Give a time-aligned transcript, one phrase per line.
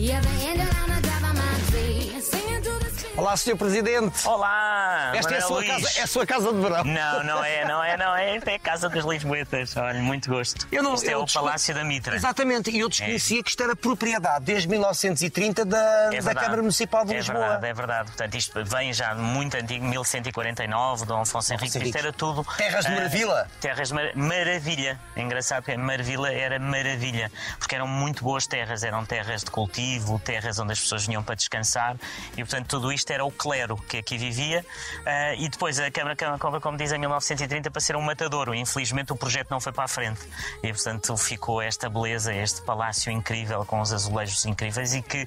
[0.00, 1.49] You're the angel, I'm a driver, my
[3.20, 3.54] Olá, Sr.
[3.56, 4.26] Presidente.
[4.26, 5.12] Olá!
[5.14, 5.68] Esta é a, sua Luís.
[5.68, 6.84] casa, é a sua casa de verão.
[6.84, 8.36] Não, não é, não é, não é.
[8.36, 9.76] Esta é a Casa das Lisboetas.
[9.76, 10.66] Olha, muito gosto.
[10.72, 12.16] Eu não- Isto é eu o desculpe- Palácio da Mitra.
[12.16, 16.34] Exatamente, e eu desconhecia que isto era propriedade desde 1930 da, É da.
[16.34, 17.38] Câmara Municipal de é Lisboa.
[17.40, 18.06] verdade, é verdade.
[18.08, 21.66] Portanto, isto vem já muito antigo, 1149, Dom Afonso Henrique.
[21.66, 22.02] Isto Henriques.
[22.02, 22.42] era tudo.
[22.56, 23.46] Terras de ah, Maravilha.
[23.60, 24.98] terras de Mar- Maravilha.
[25.14, 27.30] É engraçado porque Maravilha era maravilha.
[27.58, 28.82] Porque eram muito boas terras.
[28.82, 31.96] Eram terras de cultivo, terras onde as pessoas vinham para descansar.
[32.32, 34.64] E, portanto, tudo isto era o clero que aqui vivia.
[35.04, 38.54] Ah, e depois a Câmara compra, como diz, em 1930 para ser um matadouro.
[38.54, 40.20] Infelizmente o projeto não foi para a frente.
[40.62, 45.26] E, portanto, ficou esta beleza, este palácio incrível com os azulejos incríveis e que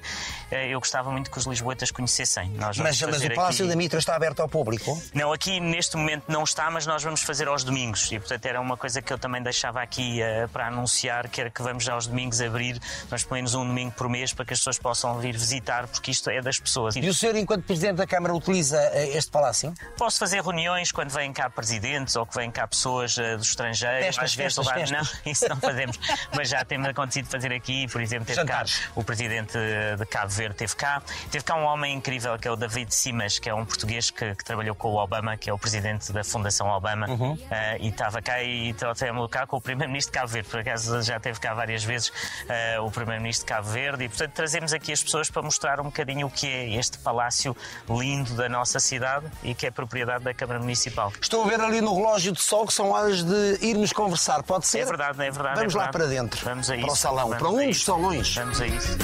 [0.50, 2.50] eh, eu gostava muito que os lisboetas conhecessem.
[2.50, 3.70] Nós Mas, mas o Palácio aqui...
[3.70, 5.00] da Mitra está aberto ao público?
[5.12, 8.10] Não, aqui neste momento não está, mas nós vamos fazer aos domingos.
[8.12, 11.50] E portanto era uma coisa que eu também deixava aqui eh, para anunciar, que era
[11.50, 14.52] que vamos já aos domingos abrir, nós pelo menos um domingo por mês, para que
[14.52, 16.96] as pessoas possam vir visitar, porque isto é das pessoas.
[16.96, 19.74] E o senhor, enquanto Presidente da Câmara, utiliza eh, este palácio?
[19.98, 24.04] Posso fazer reuniões quando vêm cá presidentes ou que vêm cá pessoas eh, do estrangeiro.
[24.04, 24.90] Festas, às vezes festas.
[24.92, 25.98] Não, isso não fazemos.
[26.36, 29.58] Mas já temos acontecido fazer aqui, por exemplo, teve cá o presidente
[29.98, 31.02] de Cabo Verde, teve cá.
[31.32, 34.36] Teve cá um homem incrível que é o David Simas, que é um português que,
[34.36, 37.08] que trabalhou com o Obama, que é o presidente da Fundação Obama.
[37.08, 37.36] Uhum.
[37.50, 40.48] Eh, e estava cá e trouxemos cá com o primeiro-ministro de Cabo Verde.
[40.48, 42.12] Por acaso já teve cá várias vezes
[42.48, 44.04] eh, o primeiro-ministro de Cabo Verde.
[44.04, 47.56] E portanto trazemos aqui as pessoas para mostrar um bocadinho o que é este palácio
[47.88, 51.12] lindo da nossa cidade e que é propriedade da Câmara Municipal.
[51.20, 54.66] Estou a ver ali no relógio de sol que são horas de irmos conversar, pode
[54.66, 54.80] ser?
[54.80, 55.56] É verdade, é verdade.
[55.56, 55.92] Vamos é lá verdade.
[55.92, 56.44] para dentro.
[56.44, 56.86] Vamos a isso.
[56.86, 58.34] Para o salão, Vamos para um dos salões.
[58.34, 58.98] Vamos a isso.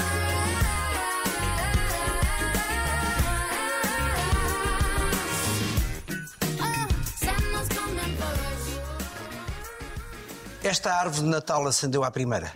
[10.63, 12.53] Esta árvore de Natal acendeu à primeira.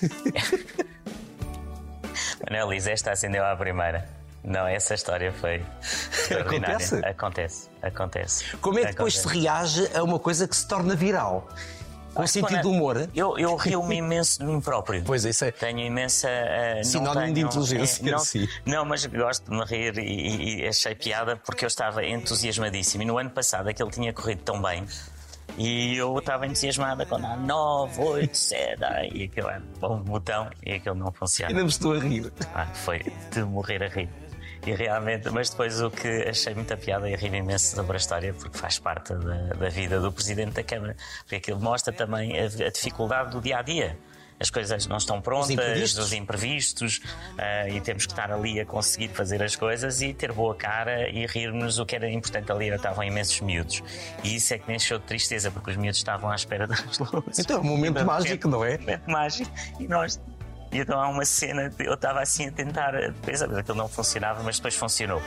[2.48, 4.21] Manuel Liz, esta acendeu à primeira.
[4.44, 6.76] Não, essa história foi extraordinária.
[6.76, 7.04] Acontece?
[7.06, 8.56] Acontece, acontece.
[8.56, 9.42] Como é que depois se Acontece.
[9.44, 11.48] reage a uma coisa que se torna viral?
[12.14, 13.08] Com Acho sentido de quando- humor?
[13.14, 15.02] Eu, eu rio-me imenso de mim próprio.
[15.02, 15.50] Pois, isso é.
[15.50, 16.28] Tenho imensa.
[16.76, 18.48] não Sinónimo de tenho- inteligência, eh, não, sim.
[18.66, 23.02] não, mas gosto de me rir e, e- achei piada porque eu estava entusiasmadíssimo.
[23.02, 24.84] E no ano passado aquele tinha corrido tão bem.
[25.56, 30.50] E eu estava entusiasmada quando há 9, 8, 7, ai, e aquilo é um botão
[30.64, 31.50] e aquilo não funciona.
[31.50, 32.32] Ainda me estou a rir.
[32.54, 32.98] Ah, foi
[33.30, 34.08] de morrer a rir.
[34.66, 38.32] E realmente, mas depois o que achei muita piada e ri imenso sobre a história,
[38.32, 42.44] porque faz parte da, da vida do Presidente da Câmara, porque aquilo mostra também a,
[42.44, 43.98] a dificuldade do dia a dia.
[44.42, 46.06] As coisas não estão prontas, imprevistos.
[46.06, 47.00] os imprevistos,
[47.38, 51.08] ah, e temos que estar ali a conseguir fazer as coisas e ter boa cara
[51.08, 51.78] e rirmos.
[51.78, 53.84] O que era importante ali era estavam imensos miúdos.
[54.24, 56.98] E isso é que me encheu de tristeza, porque os miúdos estavam à espera das
[56.98, 57.38] luzes.
[57.38, 58.78] Então é um momento mágico, não é?
[58.78, 59.50] momento mágico.
[59.78, 60.20] E nós.
[60.72, 63.88] E então há uma cena, de- eu estava assim a tentar, depois mas aquilo não
[63.88, 65.20] funcionava, mas depois funcionou.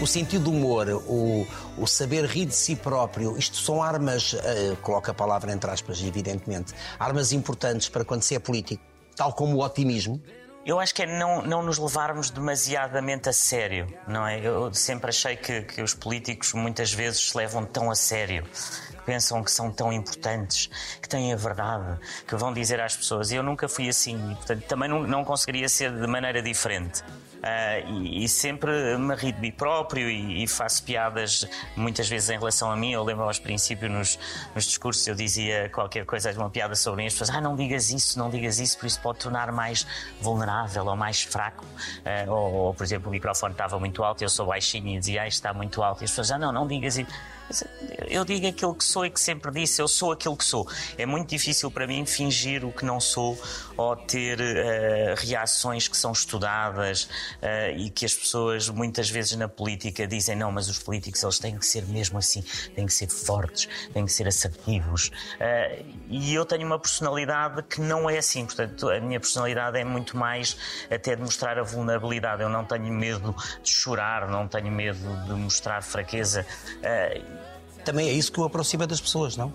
[0.00, 1.46] O sentido do humor, o,
[1.76, 6.00] o saber rir de si próprio, isto são armas, eh, coloco a palavra entre aspas,
[6.02, 8.82] evidentemente, armas importantes para quando se é político,
[9.16, 10.22] tal como o otimismo.
[10.64, 14.38] Eu acho que é não, não nos levarmos demasiadamente a sério, não é?
[14.38, 18.97] Eu sempre achei que, que os políticos muitas vezes se levam tão a sério, que
[19.08, 20.68] pensam que são tão importantes,
[21.00, 23.32] que têm a verdade, que vão dizer às pessoas.
[23.32, 27.02] Eu nunca fui assim, portanto também não, não conseguiria ser de maneira diferente.
[27.42, 32.28] Ah, e, e sempre me ri de mim próprio e, e faço piadas muitas vezes
[32.28, 32.92] em relação a mim.
[32.92, 34.18] Eu lembro aos princípios nos,
[34.54, 37.88] nos discursos eu dizia qualquer coisa, uma piada sobre mim, as pessoas, ah, não digas
[37.88, 39.86] isso, não digas isso, por isso pode tornar mais
[40.20, 41.64] vulnerável ou mais fraco.
[42.04, 45.22] Ah, ou, ou, por exemplo, o microfone estava muito alto, eu sou baixinho e dizia,
[45.22, 47.37] ah, está muito alto, e as pessoas, ah, não, não digas isso.
[48.08, 50.68] Eu digo aquilo que sou e que sempre disse, eu sou aquilo que sou.
[50.96, 53.38] É muito difícil para mim fingir o que não sou
[53.76, 57.08] ou ter eh, reações que são estudadas
[57.40, 61.38] eh, e que as pessoas muitas vezes na política dizem não, mas os políticos eles
[61.38, 62.42] têm que ser mesmo assim,
[62.74, 65.10] têm que ser fortes, têm que ser assertivos.
[65.40, 69.84] Eh, e eu tenho uma personalidade que não é assim, portanto a minha personalidade é
[69.84, 70.56] muito mais
[70.90, 72.42] até de mostrar a vulnerabilidade.
[72.42, 76.46] Eu não tenho medo de chorar, não tenho medo de mostrar fraqueza.
[76.82, 77.20] Eh,
[77.88, 79.50] Também é isso que o aproxima das pessoas, não?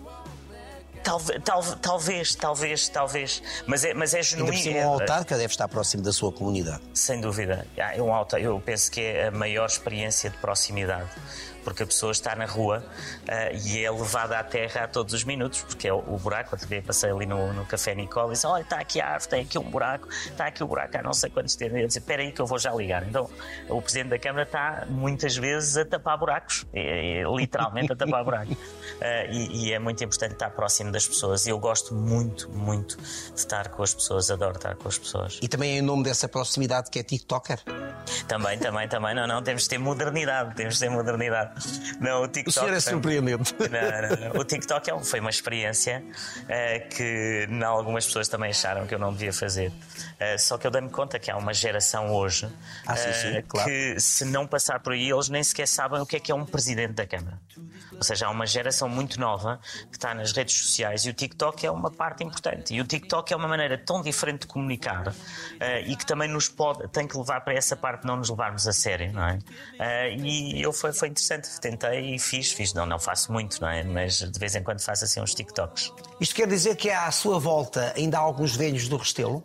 [1.04, 1.40] Talvez,
[1.80, 3.44] talvez, talvez, talvez.
[3.68, 4.54] Mas é, mas é Ainda genuíno.
[4.54, 6.82] por cima, um autarca deve estar próximo da sua comunidade.
[6.96, 7.68] Sem dúvida.
[7.78, 11.08] Ah, é um eu penso que é a maior experiência de proximidade.
[11.64, 12.84] Porque a pessoa está na rua
[13.24, 16.50] uh, e é levada à terra a todos os minutos, porque é o, o buraco.
[16.54, 19.30] Outro dia passei ali no, no Café Nicola e disse: Olha, está aqui a árvore,
[19.30, 21.80] tem aqui um buraco, está aqui o buraco há não sei quantos tempos.
[21.80, 23.08] Eu disse: Espera aí que eu vou já ligar.
[23.08, 23.30] Então,
[23.70, 28.24] o Presidente da Câmara está muitas vezes a tapar buracos, é, é, literalmente a tapar
[28.24, 28.54] buracos.
[28.54, 31.46] Uh, e, e, é muito importante estar próximo das pessoas.
[31.46, 35.40] E eu gosto muito, muito de estar com as pessoas, adoro estar com as pessoas.
[35.42, 37.60] E também em nome dessa proximidade que é TikToker.
[38.28, 39.16] Também, também, também.
[39.16, 41.53] Não, não, temos de ter modernidade, temos de ter modernidade.
[42.00, 42.50] Não, o TikTok.
[42.50, 43.56] O senhor é surpreendente.
[43.60, 44.42] Não, não, não.
[44.42, 49.12] O TikTok é foi uma experiência uh, que algumas pessoas também acharam que eu não
[49.12, 49.70] devia fazer.
[49.70, 52.50] Uh, só que eu dei-me conta que há uma geração hoje
[52.86, 53.70] ah, sim, sim, uh, claro.
[53.70, 56.36] que, se não passar por aí, eles nem sequer sabem o que é que é
[56.36, 57.40] um presidente da Câmara.
[57.96, 59.60] Ou seja, há uma geração muito nova
[59.90, 62.74] que está nas redes sociais e o TikTok é uma parte importante.
[62.74, 65.14] E o TikTok é uma maneira tão diferente de comunicar uh,
[65.86, 68.68] e que também nos pode, tem que levar para essa parte de não nos levarmos
[68.68, 69.36] a sério, não é?
[69.36, 72.74] Uh, e eu foi, foi interessante, tentei e fiz, fiz.
[72.74, 73.84] Não, não faço muito, não é?
[73.84, 75.92] Mas de vez em quando faço assim uns TikToks.
[76.20, 79.44] Isto quer dizer que à sua volta ainda há alguns velhos do Restelo?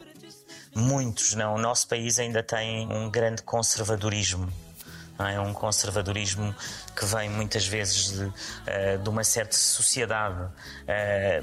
[0.75, 1.55] Muitos, não.
[1.55, 4.49] O nosso país ainda tem um grande conservadorismo
[5.19, 5.41] é?
[5.41, 6.55] um conservadorismo
[6.95, 8.33] que vem muitas vezes de, uh,
[9.03, 10.51] de uma certa sociedade, uh,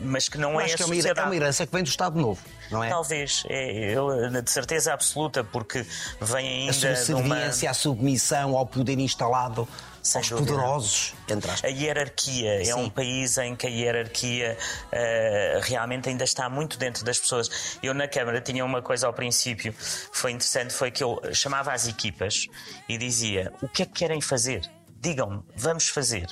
[0.01, 1.27] mas que não eu é acho a que é sociedade.
[1.27, 2.42] uma herança que vem do Estado Novo,
[2.72, 2.89] não é?
[2.89, 5.86] Talvez, é, eu, de certeza absoluta, porque
[6.22, 6.72] vem ainda.
[6.72, 7.72] A subserviência, uma...
[7.72, 9.68] a submissão ao poder instalado
[10.05, 10.53] sem dúvida.
[10.53, 11.69] poderosos, entre aspas.
[11.69, 12.71] A hierarquia Sim.
[12.71, 17.77] é um país em que a hierarquia uh, realmente ainda está muito dentro das pessoas.
[17.81, 19.73] Eu na Câmara tinha uma coisa ao princípio
[20.11, 22.47] foi interessante, foi que eu chamava as equipas
[22.87, 24.61] e dizia o que é que querem fazer?
[25.01, 26.27] Digam-me, vamos fazer.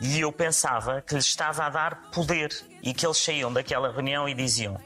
[0.00, 4.28] E eu pensava que lhes estava a dar poder e que eles saíam daquela reunião
[4.28, 4.78] e diziam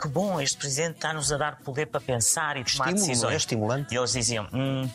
[0.00, 3.32] que bom, este presidente está-nos a dar poder para pensar e tomar Estímulo, decisões.
[3.32, 3.36] é?
[3.36, 3.94] Estimulante.
[3.94, 4.88] E eles diziam: hum,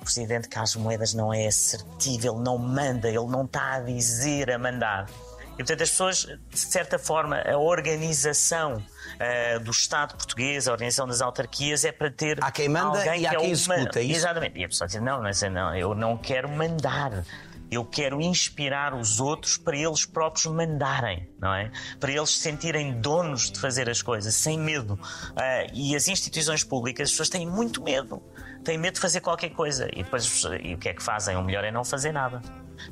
[0.00, 4.50] o presidente Carlos Moedas não é assertivo, ele não manda, ele não está a dizer
[4.50, 5.06] a mandar.
[5.54, 11.06] E portanto, as pessoas, de certa forma, a organização uh, do Estado português, a organização
[11.06, 12.38] das autarquias, é para ter.
[12.42, 14.16] Há quem manda alguém e há que é quem o executa, man- é isso?
[14.20, 14.58] Exatamente.
[14.58, 17.24] E a pessoa diz: não, mas não, eu não quero mandar.
[17.70, 21.70] Eu quero inspirar os outros para eles próprios mandarem, não é?
[21.98, 24.98] Para eles se sentirem donos de fazer as coisas, sem medo.
[25.36, 28.22] Ah, e as instituições públicas, as pessoas têm muito medo.
[28.64, 29.88] Têm medo de fazer qualquer coisa.
[29.92, 31.36] E depois, e o que é que fazem?
[31.36, 32.42] O melhor é não fazer nada.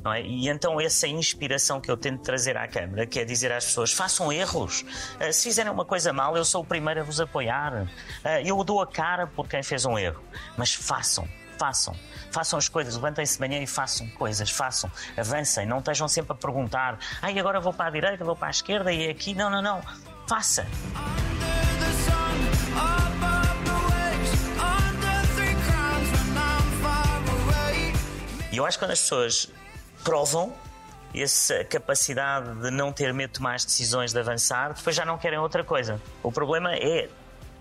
[0.03, 0.21] Não é?
[0.21, 3.91] E então essa inspiração que eu tento trazer à Câmara, que é dizer às pessoas,
[3.91, 4.85] façam erros.
[5.19, 7.87] Ah, se fizerem uma coisa mal, eu sou o primeiro a vos apoiar.
[8.23, 10.23] Ah, eu dou a cara por quem fez um erro.
[10.57, 11.27] Mas façam,
[11.59, 11.93] façam.
[12.31, 16.35] Façam as coisas, levantem-se de manhã e façam coisas, façam, avancem, não estejam sempre a
[16.35, 19.35] perguntar, ai, agora vou para a direita, vou para a esquerda e é aqui.
[19.35, 19.81] Não, não, não.
[20.27, 20.65] Faça.
[28.51, 29.49] E eu acho que quando as pessoas
[30.03, 30.53] provam
[31.13, 35.17] essa capacidade de não ter medo de tomar as decisões de avançar, depois já não
[35.17, 35.99] querem outra coisa.
[36.23, 37.09] O problema é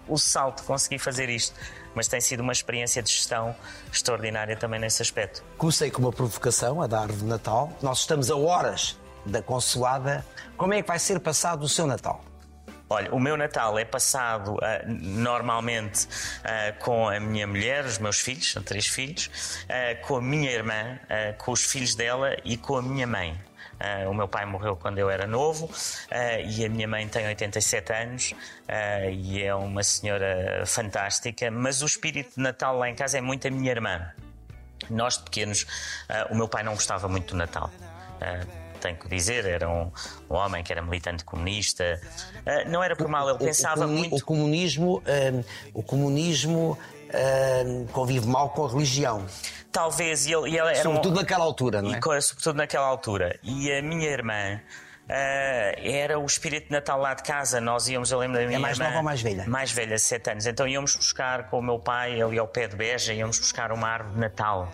[0.09, 1.55] o salto, conseguir fazer isto.
[1.95, 3.55] Mas tem sido uma experiência de gestão
[3.93, 5.43] extraordinária também nesse aspecto.
[5.57, 7.73] Comecei com uma provocação, a da árvore de Natal.
[7.83, 10.25] Nós estamos a horas da consoada.
[10.57, 12.25] Como é que vai ser passado o seu Natal?
[12.91, 16.09] Olha, o meu Natal é passado ah, normalmente
[16.43, 19.31] ah, com a minha mulher, os meus filhos, são três filhos,
[19.69, 20.99] ah, com a minha irmã,
[21.37, 23.39] com os filhos dela e com a minha mãe.
[23.81, 25.71] Ah, o meu pai morreu quando eu era novo
[26.11, 28.35] ah, e a minha mãe tem 87 anos
[28.69, 33.21] ah, e é uma senhora fantástica, mas o espírito de Natal lá em casa é
[33.21, 34.11] muito a minha irmã.
[34.91, 35.67] Nós de pequenos,
[36.31, 37.71] o meu pai não gostava muito do Natal.
[38.81, 39.91] Tenho que dizer, era um,
[40.31, 42.01] um homem que era militante comunista.
[42.47, 44.15] Ah, não era por mal, ele O- pensava o, muito.
[44.17, 45.03] O comunismo,
[45.75, 46.79] o comunismo
[47.93, 49.27] convive mal com a religião.
[49.79, 51.99] Talvez, e ele, e ele era um- Sobretudo naquela altura, não é?
[51.99, 53.39] E sobretudo naquela altura.
[53.45, 54.61] E a minha irmã.
[55.09, 57.61] ah, era o espírito de Natal lá de casa.
[57.61, 59.45] Nós íamos, eu lembro da minha É mais irmã, nova ou mais velha?
[59.47, 60.47] Mais velha, 7 anos.
[60.47, 63.89] Então íamos buscar com o meu pai ali ao pé de Beja, íamos buscar uma
[63.89, 64.69] árvore de Natal.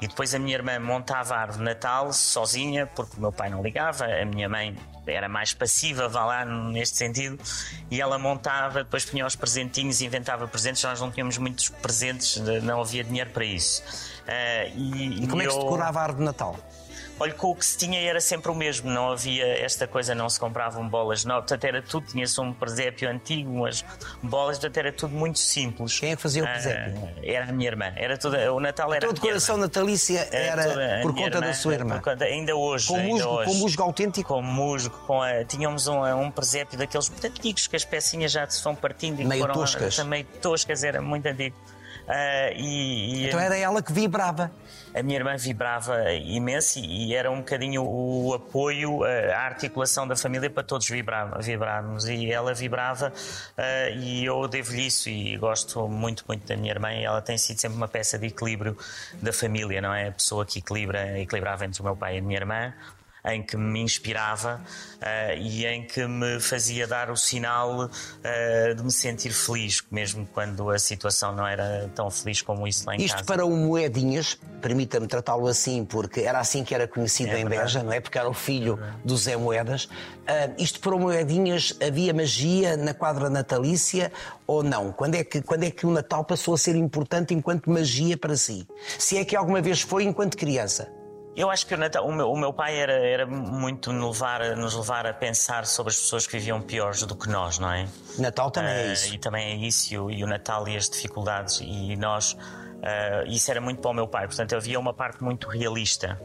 [0.00, 3.48] E depois a minha irmã montava a árvore de Natal sozinha, porque o meu pai
[3.50, 4.76] não ligava, a minha mãe
[5.06, 7.38] era mais passiva, vá lá neste sentido,
[7.90, 12.80] e ela montava, depois punha os presentinhos, inventava presentes, nós não tínhamos muitos presentes, não
[12.80, 13.82] havia dinheiro para isso.
[14.26, 16.56] Ah, e, E como é que se eu- decorava a árvore de Natal?
[17.22, 20.26] Olha, com o que se tinha era sempre o mesmo, não havia esta coisa, não
[20.30, 23.84] se compravam bolas novas, portanto era tudo, tinha-se um presépio antigo, umas
[24.22, 26.00] bolas, portanto era tudo muito simples.
[26.00, 27.10] Quem é que fazia o Ah, presépio?
[27.22, 29.66] era a minha irmã, era tudo, o Natal era tua a decoração irmã.
[29.66, 32.00] natalícia era toda por conta da sua irmã.
[32.00, 32.88] conta- ainda hoje.
[32.88, 33.50] Com ainda musgo, hoje.
[33.52, 34.28] com musgo autêntico?
[34.34, 38.48] Com musgo, com a- tínhamos um, um presépio daqueles muito antigos que as pecinhas já
[38.48, 39.94] se vão partindo e Meio foram toscas.
[39.94, 41.54] também toscas, era muito antigo.
[42.12, 44.50] Ah, e, e Então era ela que vibrava.
[44.92, 50.16] a minha irmã vibrava imenso e era um bocadinho o apoio, eh, a articulação da
[50.16, 52.08] família para todos vibrar, vibrarmos.
[52.08, 53.12] E ela vibrava
[53.56, 56.90] eh, e eu devo-lhe isso e gosto muito, muito da minha irmã.
[56.90, 58.76] Ela tem sido sempre uma peça de equilíbrio
[59.22, 60.08] da família, não é?
[60.08, 62.74] A pessoa que equilibra, equilibrava entre o meu pai e a minha irmã
[63.24, 64.60] em que me inspirava
[65.00, 67.90] eh, e em que me fazia dar o sinal
[68.22, 72.86] eh, de me sentir feliz, mesmo quando a situação não era tão feliz como isso
[72.86, 73.24] lá em Isto casa.
[73.26, 77.46] para o Moedinhas, permita-me tratá-lo assim, porque era assim que era conhecido É em.
[77.46, 78.00] Beja, não é?
[78.00, 79.88] Porque era o filho do Zé Moedas.
[80.26, 84.12] Ah, isto para o Moedinhas, havia magia na quadra natalícia
[84.46, 84.92] ou não?
[84.92, 88.36] Quando é, que, quando é que o Natal passou a ser importante enquanto magia para
[88.36, 88.66] si?
[88.98, 90.88] Se é que alguma vez foi enquanto criança?
[91.36, 94.42] Eu acho que o, Natal- o meu, o meu pai era, era muito nos levar,
[94.42, 97.72] a- nos levar a pensar sobre as pessoas que viviam piores do que nós, não
[97.72, 97.86] é?
[98.18, 99.14] Natal também é Eh, isso.
[99.14, 101.60] E também é isso, e o, e o Natal e as dificuldades.
[101.62, 102.36] E nós.
[102.82, 106.20] eh, isso era muito para o meu pai, portanto havia uma parte muito realista.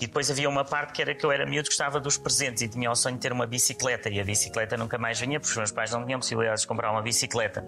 [0.00, 2.68] E depois havia uma parte que era que eu era miúdo, gostava dos presentes e
[2.68, 4.08] tinha o sonho de ter uma bicicleta.
[4.08, 6.90] E a bicicleta nunca mais vinha, porque os meus pais não tinham possibilidade de comprar
[6.92, 7.64] uma bicicleta.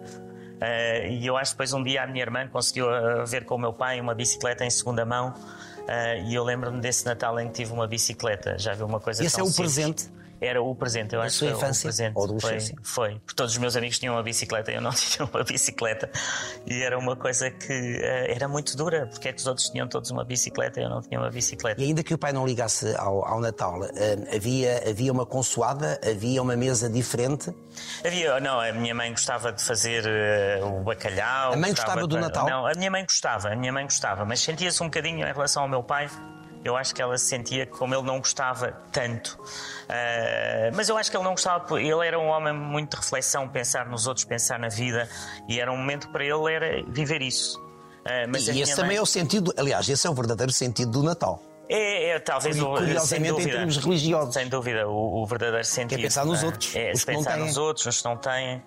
[0.61, 2.87] Eh, e eu acho que depois um dia a minha irmã conseguiu
[3.27, 5.35] ver com o meu pai uma bicicleta em segunda mão.
[5.91, 8.57] Eh, e eu lembro-me desse Natal em que tive uma bicicleta.
[8.59, 9.75] Já viu uma coisa Esse tão é o simples.
[9.75, 10.20] presente?
[10.41, 11.81] Era o presente, eu Da acho sua infância?
[11.81, 12.17] o presente.
[12.17, 14.91] Ou da foi, foi, porque todos os meus amigos tinham uma bicicleta e eu não
[14.97, 16.11] tinha uma bicicleta.
[16.67, 19.87] E era uma coisa que eh, era muito dura, porque é que os outros tinham
[19.87, 21.81] todos uma bicicleta e eu não tinha uma bicicleta.
[21.81, 26.01] E ainda que o pai não ligasse ao, ao Natal, ah, havia, havia uma consoada,
[26.03, 27.55] havia uma mesa diferente.
[28.05, 31.53] Havia, não, a minha mãe gostava de fazer eh, o bacalhau.
[31.53, 32.47] A mãe gostava do de- Natal?
[32.49, 35.65] Não, a minha mãe gostava, a minha mãe gostava, mas sentia-se um bocadinho em relação
[35.65, 36.09] ao meu pai.
[36.65, 39.39] Eu acho que ela se sentia que como ele não gostava tanto.
[39.89, 43.49] eh, mas eu acho que ele não gostava, ele era um homem muito de reflexão,
[43.49, 45.09] pensar nos outros, pensar na vida,
[45.49, 47.59] e era um momento para ele era viver isso.
[48.29, 50.91] Mas a e esse mãe- também é o sentido, aliás, esse é o verdadeiro sentido
[50.91, 51.43] do Natal.
[51.69, 54.35] É, é talvez o Curiosamente, sem em dúvida, termos religiosos.
[54.35, 56.03] Sem dúvida, o, o verdadeiro sentido.
[56.03, 57.47] pensar nos eh, outros, É, os que não pensar têm.
[57.47, 58.63] nos outros, os que não têm.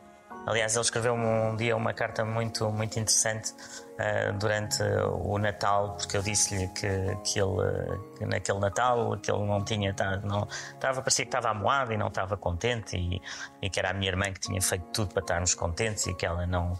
[0.46, 3.54] Aliás, ele escreveu-me um dia uma carta muito, muito interessante
[3.98, 9.46] eh, durante o Natal, porque eu disse-lhe que, que ele, que naquele Natal, que ele
[9.46, 13.22] não tinha, não, estava, parecia que estava amoado e não estava contente, e,
[13.62, 16.26] e que era a minha irmã que tinha feito tudo para estarmos contentes e que
[16.26, 16.74] ela não,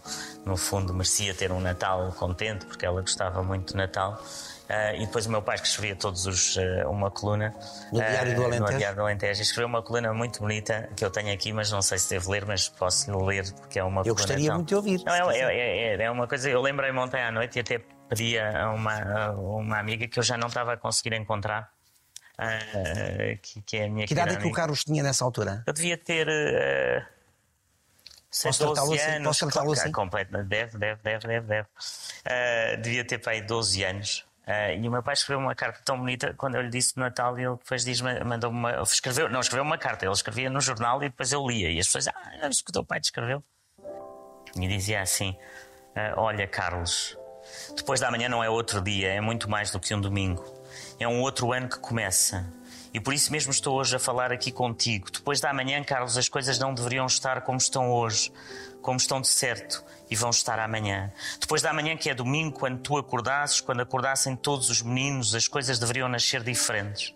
[0.44, 4.22] no fundo, merecia ter um Natal contente, porque ela gostava muito do Natal.
[4.68, 7.54] Ah, e depois o meu pai que escrevia todos os ah, uma coluna
[7.92, 8.72] No Diário do ah, Alentejo?
[8.72, 11.82] no Diário do Alentejo escreveu uma coluna muito bonita que eu tenho aqui mas não
[11.82, 14.68] sei se devo ler mas posso ler porque é uma Eu coluna gostaria tão- muito
[14.68, 17.60] de ouvir, não, é, é, é, é uma coisa eu lembrei-me ontem à noite e
[17.60, 17.78] até
[18.08, 21.70] pedi a uma, a uma amiga que eu já não estava a conseguir encontrar
[22.38, 22.58] ah,
[23.42, 24.52] que, que é a minha Que idade é que o.
[24.52, 25.62] Carlos tinha nessa altura?
[25.66, 27.06] eu devia ter ah,
[28.30, 29.10] sei, Posso tratá-lo 12 assim?
[29.12, 29.92] anos Posso tratá-lo assim?
[29.92, 31.68] completo, deve, deve, deve, deve, deve.
[32.24, 34.24] Ah, devia ter para aí 12 anos.
[34.46, 37.02] Ah, e o meu pai escreveu uma carta tão bonita quando eu lhe disse no
[37.02, 38.82] Natal e ele depois diz mandou-me uma.
[38.82, 41.70] Escreveu, não, escreveu uma carta, ele escrevia no jornal e depois eu lia.
[41.70, 43.42] E as pessoas, ah, é isso que o teu pai te escreveu.
[44.56, 45.36] E dizia assim:
[45.96, 47.16] ah, Olha, Carlos,
[47.74, 50.44] depois da manhã não é outro dia, é muito mais do que um domingo.
[50.98, 52.46] É um outro ano que começa.
[52.94, 55.10] E por isso mesmo estou hoje a falar aqui contigo.
[55.10, 58.32] Depois da manhã, Carlos, as coisas não deveriam estar como estão hoje,
[58.80, 61.12] como estão de certo, e vão estar amanhã.
[61.40, 65.48] Depois da manhã, que é domingo, quando tu acordasses, quando acordassem todos os meninos, as
[65.48, 67.12] coisas deveriam nascer diferentes.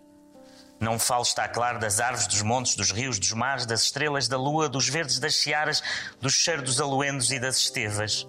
[0.81, 4.37] Não falo, está claro, das árvores, dos montes, dos rios, dos mares, das estrelas, da
[4.37, 5.81] lua, dos verdes das searas,
[6.19, 8.27] do cheiro dos aluendos e das estevas.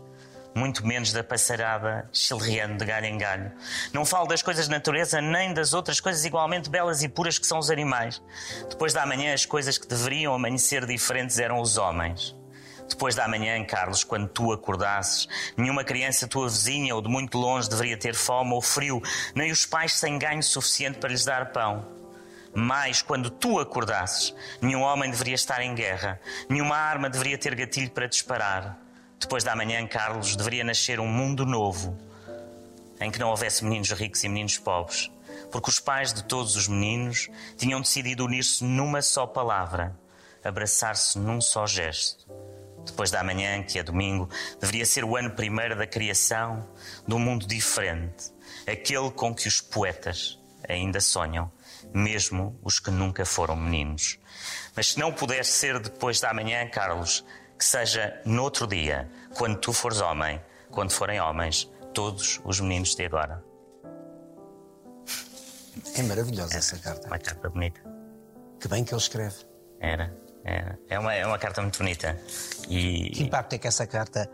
[0.54, 3.52] Muito menos da passarada chilreando de galho em galho.
[3.92, 7.46] Não falo das coisas da natureza, nem das outras coisas igualmente belas e puras que
[7.46, 8.20] são os animais.
[8.68, 12.34] Depois da manhã, as coisas que deveriam amanhecer diferentes eram os homens.
[12.88, 17.70] Depois da manhã, Carlos, quando tu acordasses, nenhuma criança tua vizinha ou de muito longe
[17.70, 19.00] deveria ter fome ou frio,
[19.32, 21.86] nem os pais sem ganho suficiente para lhes dar pão.
[22.52, 27.90] Mas quando tu acordasses, nenhum homem deveria estar em guerra, nenhuma arma deveria ter gatilho
[27.90, 28.89] para disparar.
[29.20, 31.96] Depois da manhã, Carlos, deveria nascer um mundo novo,
[33.00, 35.10] em que não houvesse meninos ricos e meninos pobres,
[35.52, 39.94] porque os pais de todos os meninos tinham decidido unir-se numa só palavra,
[40.42, 42.26] abraçar-se num só gesto.
[42.84, 46.66] Depois da manhã, que é domingo, deveria ser o ano primeiro da criação
[47.06, 48.32] de um mundo diferente,
[48.66, 51.52] aquele com que os poetas ainda sonham,
[51.92, 54.18] mesmo os que nunca foram meninos.
[54.74, 57.24] Mas se não puder ser depois da manhã, Carlos,
[57.60, 60.40] que seja noutro dia, quando tu fores homem,
[60.70, 63.44] quando forem homens, todos os meninos de agora.
[65.94, 67.06] É maravilhosa essa carta.
[67.06, 67.82] Uma carta bonita.
[68.58, 69.44] Que bem que ele escreve.
[69.78, 70.10] Era.
[70.42, 72.18] É, é, uma, é uma carta muito bonita.
[72.66, 74.30] E, Que impacto é que essa carta,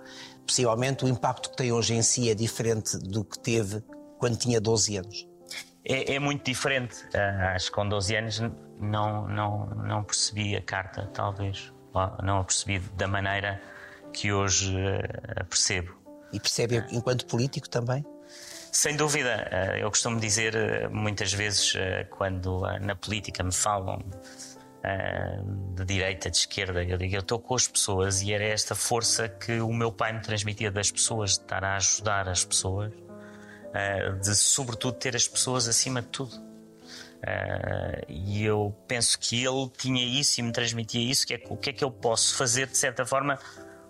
[0.46, 3.82] possivelmente, o impacto que tem hoje em si é diferente do que teve
[4.20, 5.28] quando tinha 12 anos?
[5.84, 6.94] É, é muito diferente.
[7.12, 8.40] Ah, acho que com 12 anos
[8.78, 11.72] não, não, não percebi a carta, talvez.
[12.22, 13.60] Não a percebi da maneira
[14.12, 14.74] que hoje
[15.36, 15.94] a percebo.
[16.32, 18.04] E percebe, enquanto político também?
[18.72, 21.72] Sem dúvida, ah, eu costumo dizer muitas vezes
[22.10, 24.04] quando na política me falam
[25.74, 29.28] de direita, de esquerda, eu digo eu estou com as pessoas e era esta força
[29.28, 32.92] que o meu pai me transmitia das pessoas, de estar a ajudar as pessoas,
[34.22, 36.45] de sobretudo ter as pessoas acima de tudo.
[37.22, 41.56] Ah, e eu penso que ele tinha isso e me transmitia isso, que é o
[41.56, 43.38] que é que eu posso fazer, de certa forma,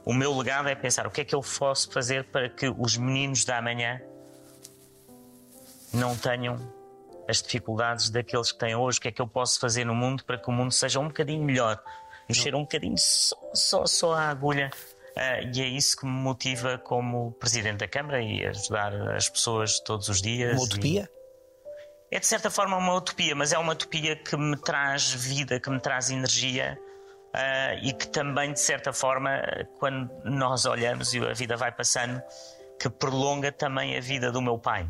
[0.04, 2.96] o meu legado é pensar o que é que eu posso fazer para que os
[2.96, 4.00] meninos da manhã
[5.92, 6.56] não tenham
[7.28, 10.24] as dificuldades daqueles que têm hoje, o que é que eu posso fazer no mundo
[10.24, 11.82] para que o mundo seja um bocadinho melhor,
[12.28, 14.70] mexer um bocadinho só, só, só a agulha.
[15.16, 19.80] Ah, e é isso que me motiva como Presidente da Câmara e ajudar as pessoas
[19.80, 20.52] todos os dias.
[20.52, 21.10] Uma utopia?
[22.10, 25.70] É de certa forma uma utopia, mas é uma utopia que me traz vida, que
[25.70, 26.78] me traz energia
[27.34, 29.30] ah, e que também, de certa forma,
[29.78, 32.22] quando nós olhamos e a vida vai passando,
[32.80, 34.88] que prolonga também a vida do meu pai,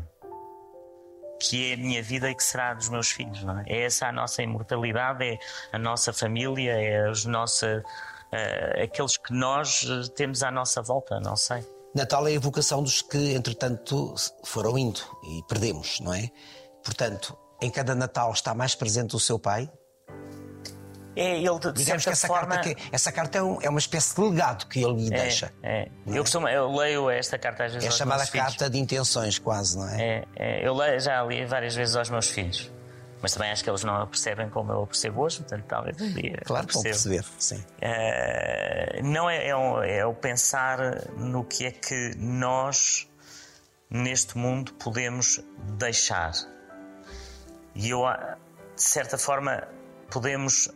[1.41, 3.43] que é a minha vida e que será dos meus filhos.
[3.43, 3.65] Não é?
[3.67, 5.39] é essa a nossa imortalidade, é
[5.71, 7.83] a nossa família, é os nossa,
[8.31, 11.65] ah, aqueles que nós eh, temos à nossa volta, não sei.
[11.95, 16.29] Natal é a evocação dos que, entretanto, foram indo e perdemos, não é?
[16.87, 19.69] Portanto, em cada Natal está mais presente o seu pai.
[21.17, 22.55] É ele, de Digamos que essa forma.
[22.55, 25.21] carta, que, essa carta é, um- é uma espécie de legado que ele lhe É,
[25.23, 25.51] deixa.
[25.61, 25.89] é.
[26.05, 28.45] Eu, costumo, eu leio esta carta às vezes É aos chamada meus filhos.
[28.47, 30.01] carta de intenções, quase, não é?
[30.01, 32.71] É, é, eu leio, já li várias vezes aos meus filhos.
[33.21, 35.99] Mas também acho que eles não a percebem como eu a percebo hoje, portanto, talvez
[35.99, 36.39] um dia.
[36.45, 37.65] Claro que vão perceber, sim.
[37.81, 40.77] Eh, não é, é, é o pensar
[41.17, 43.09] no que é que nós,
[43.89, 45.41] neste mundo, podemos
[45.77, 46.31] deixar.
[47.79, 48.37] E eu, ah,
[48.75, 49.67] de certa forma,
[50.09, 50.67] podemos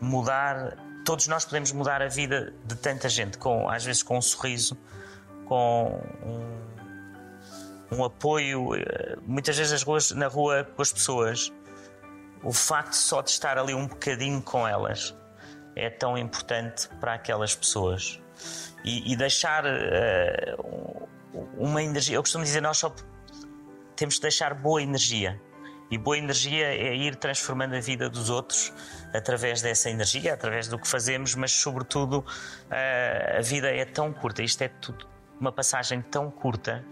[0.00, 0.76] mudar,
[1.06, 4.76] todos nós podemos mudar a vida de tanta gente, com, às vezes com um sorriso,
[5.46, 6.00] com
[7.90, 11.50] um, um apoio, eh, muitas vezes as ruas, na rua com as pessoas,
[12.44, 15.16] o facto só de estar ali um bocadinho com elas
[15.74, 18.20] é tão importante para aquelas pessoas.
[18.84, 21.06] E, e deixar um-
[21.58, 22.16] uma energia.
[22.16, 22.94] Eu costumo dizer, nós só
[23.96, 25.40] temos de deixar boa energia.
[25.90, 28.72] E boa energia é ir transformando a vida dos outros
[29.12, 32.24] através dessa energia, através do que fazemos, mas sobretudo
[32.70, 36.84] eh, a vida é tão curta, isto é tudo uma passagem tão curta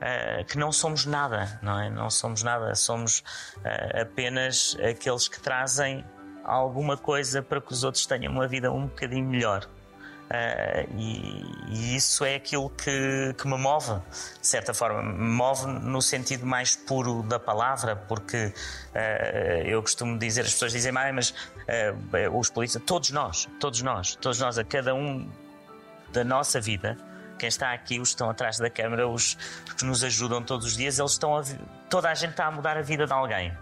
[0.00, 1.90] eh, que não somos nada, não é?
[1.90, 3.24] Não somos nada, somos
[3.64, 6.04] eh, apenas aqueles que trazem
[6.44, 9.66] alguma coisa para que os outros tenham uma vida um bocadinho melhor.
[10.30, 13.92] Eh, e, e isso é aquilo que, que me move,
[14.40, 18.52] de certa forma, me move no sentido mais puro da palavra, porque
[18.94, 21.34] eh, eu costumo dizer, as pessoas dizem, "Ai, mas
[21.68, 21.94] eh,
[22.32, 25.30] os polícias, todos nós, todos nós, todos nós, a cada um
[26.12, 26.96] da nossa vida,
[27.38, 29.36] quem está aqui, os que estão atrás da câmara, os
[29.76, 31.42] que nos ajudam todos os dias, eles estão a,
[31.90, 33.52] toda a gente está a mudar a vida de alguém.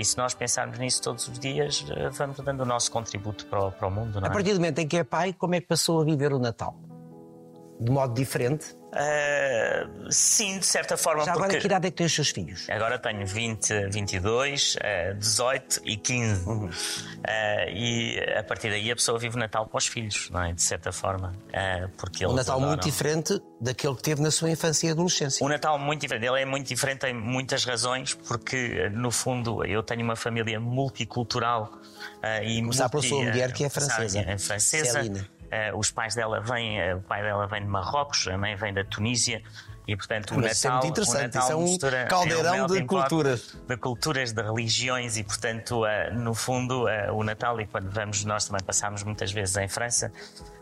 [0.00, 3.66] E se nós pensarmos nisso todos os dias, eh, vamos dando o nosso contributo para
[3.66, 4.32] o, para o mundo, não A é?
[4.32, 6.74] partir do momento em que é pai, como é que passou a viver o Natal?
[7.78, 8.74] De modo diferente?
[8.92, 12.30] Ah, sim, de certa forma, Já agora, porque que idade é que têm os seus
[12.30, 12.68] filhos?
[12.68, 16.48] agora tenho 20, 22, eh, 18 e 15.
[16.48, 16.70] Uhum.
[17.24, 20.52] Ah, e a partir daí a pessoa vive o Natal para os filhos, não é?
[20.52, 21.32] De certa forma.
[21.52, 22.88] Ah, porque Um Natal muito adoram.
[22.90, 25.44] diferente daquele que teve na sua infância e adolescência.
[25.44, 26.26] Um Natal muito diferente.
[26.26, 31.70] Ele é muito diferente em muitas razões, porque, no fundo, eu tenho uma família multicultural
[31.74, 34.20] uh, e Começar pela multi- sua mulher, que é uh, francesa.
[34.20, 35.00] É francesa.
[35.50, 38.72] Uh, os pais dela vêm, uh, o pai dela vem de Marrocos, a mãe vem
[38.72, 39.42] da Tunísia.
[39.88, 42.62] E, portanto, o Mas é Natal, muito interessante, Natal isso é um mistura- caldeirão é
[42.62, 43.56] um de culturas.
[43.66, 48.24] de culturas, de religiões e, portanto, eh, no fundo, eh, o Natal, e quando vamos,
[48.24, 50.12] nós também passámos muitas vezes em França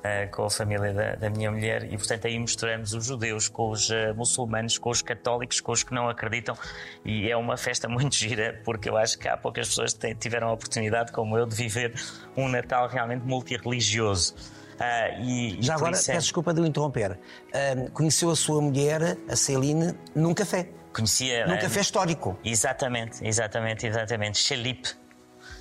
[0.03, 3.69] eh, com a família da, da minha mulher, e, portanto, aí misturamos os judeus com
[3.71, 6.57] os eh, muçulmanos, com os católicos, com os que não acreditam,
[7.05, 10.49] e é uma festa muito gira, porque eu acho que há poucas pessoas que tiveram
[10.49, 11.93] a oportunidade, como eu, de viver
[12.35, 14.35] um Natal realmente multirreligioso.
[14.81, 17.19] Ah, e, Já agora, é- peço desculpa de o interromper.
[17.53, 20.69] Ahm, conheceu a sua mulher, a Celine, num café.
[20.95, 22.39] conhecia Num eh, café histórico.
[22.45, 24.39] Exatamente, exatamente, exatamente.
[24.39, 24.89] Chalipe,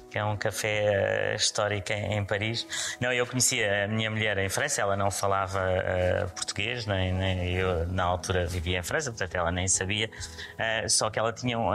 [0.10, 2.65] que é um café eh, histórico em, em Paris.
[3.01, 7.53] Não, eu conhecia a minha mulher em França, ela não falava eh, português, nem, nem-
[7.56, 10.10] eu na altura vivia em França, portanto ela nem sabia.
[10.58, 11.71] Eh, só que ela tinha um,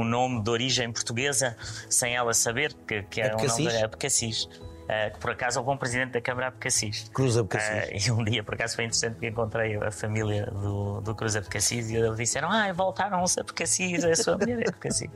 [0.00, 1.56] um nome de origem portuguesa,
[1.90, 3.78] sem ela saber, que, que era um nome Abcacis?
[3.78, 4.48] de Abcacis.
[4.88, 7.08] Eh, que por acaso houve um presidente da Câmara de Cassis.
[7.12, 7.68] Cruz Abcacis.
[7.68, 11.36] Eh, e um dia, por acaso, foi interessante porque encontrei a família do, do Cruz
[11.36, 15.10] Abcacis e eles disseram: Ah, voltaram-se a Abcacis, a sua mulher é Abcacis.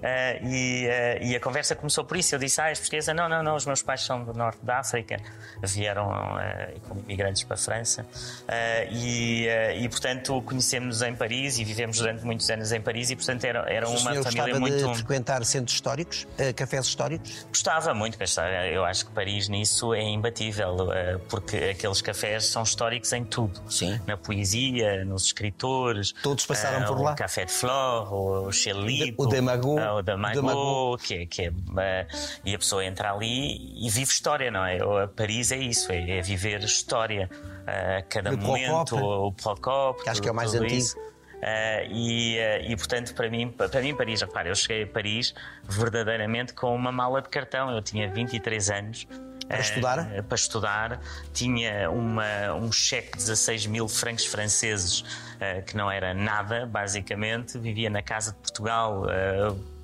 [0.00, 2.34] Uh, e, uh, e, a conversa começou por isso.
[2.34, 3.12] Eu disse: Ah, és portuguesa?
[3.12, 3.54] Não, não, não.
[3.54, 5.18] Os meus pais são do norte da África,
[5.62, 8.06] vieram uh, como imigrantes para a França.
[8.90, 13.10] E, e, portanto, conhecemos-nos em Paris e vivemos durante muitos anos em Paris.
[13.10, 14.88] E, portanto, era, era uma família gostava muito.
[14.88, 17.46] de frequentar centros históricos, cafés históricos?
[17.48, 18.34] Gostava muito, mas
[18.72, 20.76] eu acho que Paris nisso é imbatível,
[21.28, 23.60] porque aqueles cafés são históricos em tudo.
[23.68, 24.00] Sim.
[24.06, 26.12] Na poesia, nos escritores.
[26.22, 27.12] Todos passaram por lá.
[27.12, 29.22] O Café de Flore, o Chelito.
[29.22, 29.89] O Demagogo.
[29.94, 32.06] O da Mago, que, é, que é,
[32.44, 34.78] e a pessoa entra ali e vive história, não é?
[34.78, 37.28] A Paris é isso, é, é viver história.
[37.32, 40.74] Uh, cada o momento, o Procop, que acho que é o mais antigo.
[40.74, 40.96] isso.
[41.40, 45.34] Uh, e, uh, e, portanto, para mim, para mim, Paris, repara, eu cheguei a Paris
[45.66, 47.70] verdadeiramente com uma mala de cartão.
[47.70, 49.08] Eu tinha 23 anos.
[49.48, 49.98] Para estudar?
[49.98, 51.00] Uh, para estudar.
[51.32, 55.02] Tinha uma, um cheque de 16 mil francos franceses,
[55.66, 57.58] que não era nada, basicamente.
[57.58, 59.06] Vivia na Casa de Portugal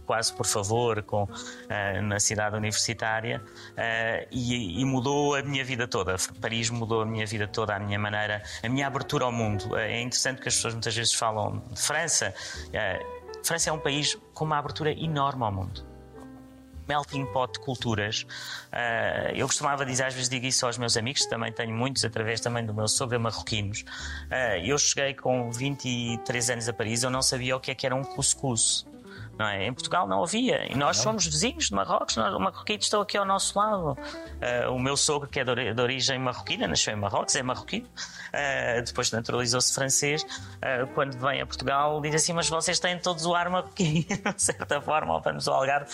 [0.06, 5.86] quase por favor com, uh, na cidade universitária uh, e, e, mudou a minha vida
[5.86, 6.16] toda.
[6.40, 9.72] Paris mudou a minha vida toda, a minha maneira, a minha abertura ao mundo.
[9.72, 12.32] Uh, é interessante que as pessoas muitas vezes falam de França.
[13.44, 15.96] França é um país com uma abertura enorme ao mundo
[16.88, 18.22] melting pot de culturas.
[18.72, 22.40] Uh, eu costumava dizer, às vezes digo isso aos meus amigos, também tenho muitos através
[22.40, 23.82] também do meu sogro marroquinos.
[24.30, 27.86] Uh, eu cheguei com 23 anos a Paris, eu não sabia o que é que
[27.86, 28.86] era um cuscuz.
[29.38, 29.66] Não é?
[29.66, 30.70] Em Portugal não havia.
[30.72, 33.92] E nós somos vizinhos de Marrocos, nós, o marroquino estão aqui ao nosso lado.
[33.92, 38.82] Uh, o meu sogro, que é de, origem marroquina, nasceu em Marrocos, é marroquino, uh,
[38.82, 40.22] depois naturalizou-se francês.
[40.22, 44.42] Uh, quando vem a Portugal, diz assim: Mas vocês têm todos o ar marroquino, de
[44.42, 45.90] certa forma, ou vamos ao Algarve.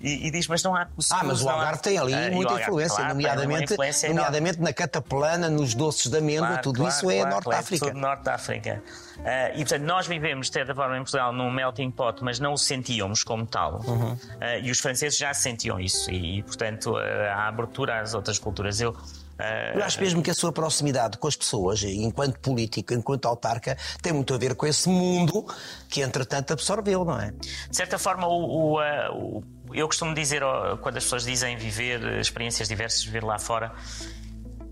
[0.00, 1.82] E, e diz: Mas não há Ah, mas o Algarve há...
[1.82, 6.48] tem ali muita Algarve, influência, claro, nomeadamente, influência nomeadamente na cataplana, nos doces de amêndoa,
[6.48, 7.86] claro, tudo claro, isso é Norte claro, África.
[7.86, 8.82] Tudo Norte África.
[9.54, 12.58] E portanto, nós vivemos de certa forma em Portugal num melting pot, mas não o
[12.86, 13.80] sentíamos como tal.
[13.86, 14.12] Uhum.
[14.12, 14.18] Uh,
[14.62, 16.10] e os franceses já sentiam isso.
[16.10, 18.80] E, portanto, a abertura às outras culturas.
[18.80, 18.96] Eu.
[19.74, 24.10] Eu acho mesmo que a sua proximidade com as pessoas, enquanto político, enquanto autarca, tem
[24.10, 25.44] muito a ver com esse mundo
[25.90, 27.32] que, entretanto, absorveu, não é?
[27.32, 29.44] De certa forma, o, o, o
[29.74, 30.40] eu costumo dizer,
[30.80, 33.74] quando as pessoas dizem viver experiências diversas, viver lá fora,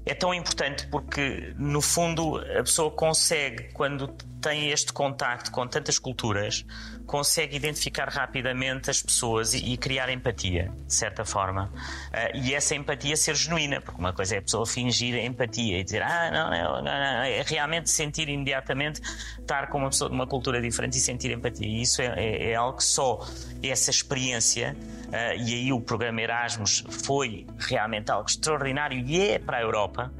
[0.06, 4.08] é tão importante porque, no fundo, a pessoa consegue, quando
[4.40, 6.64] tem este contacto com tantas culturas,
[7.06, 11.70] consegue identificar rapidamente as pessoas e, e criar empatia, de certa forma.
[12.10, 15.84] Uh, e essa empatia ser genuína, porque uma coisa é a pessoa fingir empatia e
[15.84, 19.00] dizer, ah, não, não, não, é realmente sentir imediatamente
[19.38, 21.66] estar com uma pessoa de uma cultura diferente e sentir empatia.
[21.66, 23.26] E isso é, é, é algo que só
[23.62, 24.76] essa experiência,
[25.08, 30.12] uh, e aí o programa Erasmus foi realmente algo extraordinário e é para a Europa,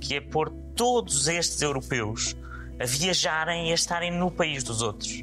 [0.00, 2.36] que é pôr todos estes europeus
[2.80, 5.22] a viajarem e a estarem no país dos outros.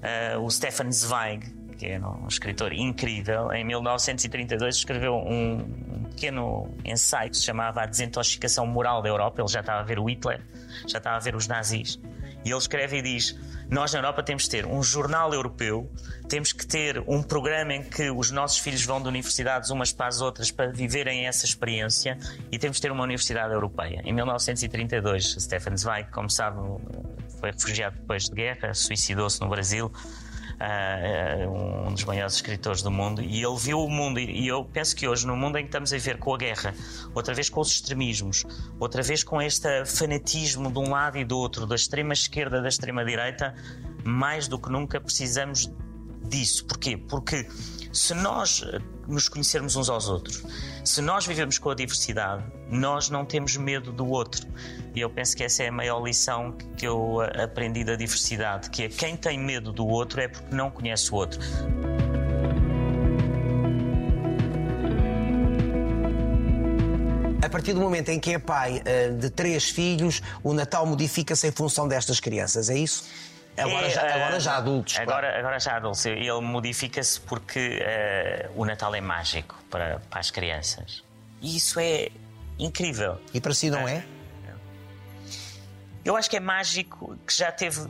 [0.00, 6.74] Uh, o Stefan Zweig, que é um escritor incrível, em 1932 escreveu um, um, pequeno
[6.84, 9.40] ensaio que se chamava A Desintoxicação Moral da Europa.
[9.40, 10.42] Ele já estava a ver o Hitler,
[10.86, 11.98] já estava a ver os nazis.
[12.44, 15.90] E ele escreve e diz: Nós na Europa temos que ter um jornal europeu,
[16.28, 20.06] temos que ter um programa em que os nossos filhos vão de universidades umas para
[20.06, 22.18] as outras para viverem essa experiência
[22.50, 24.00] e temos que ter uma universidade europeia.
[24.04, 26.58] Em 1932, Stefan Zweig, como sabe,
[27.40, 29.90] foi refugiado depois de guerra, suicidou-se no Brasil.
[30.60, 34.20] Uh, um dos maiores escritores do mundo, e ele viu o mundo.
[34.20, 36.74] E eu penso que hoje, no mundo em que estamos a viver com a guerra,
[37.14, 38.44] outra vez com os extremismos,
[38.78, 42.68] outra vez com este fanatismo de um lado e do outro, da extrema esquerda, da
[42.68, 43.54] extrema direita,
[44.04, 45.72] mais do que nunca precisamos
[46.28, 46.66] disso.
[46.66, 46.98] Porquê?
[46.98, 47.48] Porque
[47.90, 48.62] se nós
[49.10, 50.42] nos conhecermos uns aos outros,
[50.84, 54.46] se nós vivemos com a diversidade, nós não temos medo do outro.
[54.94, 58.84] E eu penso que essa é a maior lição que eu aprendi da diversidade, que
[58.84, 61.40] é quem tem medo do outro é porque não conhece o outro.
[67.42, 71.48] A partir do momento em que é pai uh, de três filhos, o Natal modifica-se
[71.48, 73.04] em função destas crianças, é isso?
[73.56, 74.94] Agora, já, eh, agora já adultos.
[74.94, 75.10] claro.
[75.10, 76.06] Agora, agora já adultos.
[76.06, 81.04] Ele modifica-se porque eh, o Natal é mágico para, para as crianças.
[81.40, 82.08] E isso é
[82.58, 83.20] incrível.
[83.34, 84.04] E para si não é?
[86.04, 87.80] Eu acho que é mágico que já teve.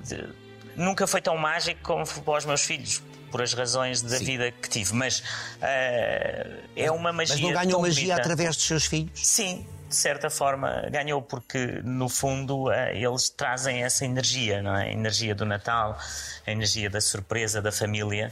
[0.77, 4.25] Nunca foi tão mágico como foi para os meus filhos, por as razões da Sim.
[4.25, 4.93] vida que tive.
[4.95, 5.23] Mas
[5.61, 7.37] eh, é uma magia.
[7.37, 8.21] Mas não ganhou magia bonita.
[8.21, 9.11] através dos seus filhos?
[9.15, 14.85] Sim, de certa forma ganhou porque no fundo eh, eles trazem essa energia, não é?
[14.85, 15.99] A energia do Natal,
[16.47, 18.31] a energia da surpresa da família.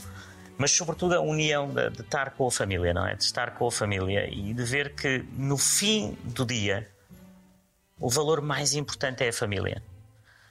[0.57, 3.17] mas sobretudo a união de, de estar com a família, não é?
[3.17, 6.89] De estar com a família e de ver que no fim do dia
[7.99, 9.83] o valor mais importante é a família.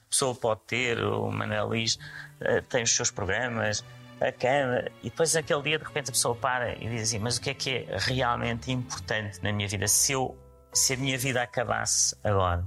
[0.06, 1.98] A pessoa pode ter, o Manuel diz,
[2.40, 3.82] eh, tem os seus programas,
[4.20, 7.38] a cama, e depois aquele dia de repente a pessoa para e diz assim: Mas
[7.38, 9.88] o que é que é realmente importante na minha vida?
[9.88, 10.36] Se, eu,
[10.72, 12.64] se a minha vida acabasse agora,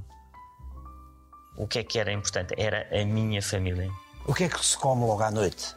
[1.57, 2.53] o que é que era importante?
[2.57, 3.89] Era a minha família.
[4.25, 5.75] O que é que se come logo à noite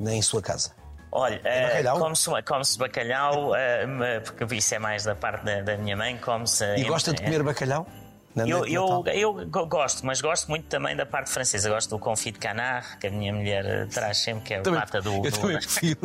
[0.00, 0.72] em sua casa?
[1.10, 1.98] Olha, eh, bacalhau?
[1.98, 6.64] come-se come-se bacalhau, eh, porque isso é mais da parte da, da minha mãe, come-se.
[6.76, 7.86] E em- gosta de eh, comer bacalhau?
[8.36, 9.04] Eu, eu, Natal?
[9.14, 11.68] eu go- gosto, mas gosto muito também da parte francesa.
[11.68, 14.62] Gosto do confit de canard, que a minha mulher eh, traz sempre, que é a
[14.62, 15.98] Também- pata do, eu do- também prefiro.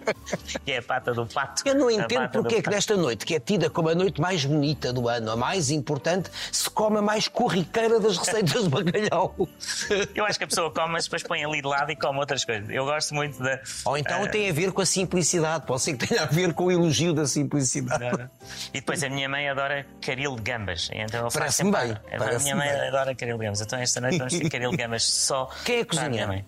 [0.64, 1.62] que é a pata do pato.
[1.66, 4.44] Eu não entendo porque é que nesta noite, que é tida como a noite mais
[4.44, 9.34] bonita do ano, a mais importante, se come a mais corriqueira das receitas de bacalhau.
[10.14, 12.44] Eu acho que a pessoa come, mas depois põe ali de lado e come outras
[12.44, 12.68] coisas.
[12.70, 13.60] Eu gosto muito da.
[13.84, 15.66] Ou então eh, tem a ver com a simplicidade.
[15.66, 18.28] Pode ser que tenha a ver com o elogio da simplicidade.
[18.72, 20.88] E depois a minha mãe adora caril de gambas.
[20.92, 21.86] Então eu faço Sempre-
[22.18, 22.88] bem, A minha mãe bem.
[22.88, 23.60] adora caril de gambas.
[23.60, 25.46] Então esta noite vamos ter caril de gambas só.
[25.64, 26.08] Quem é que a cozinha?
[26.10, 26.44] minha mãe.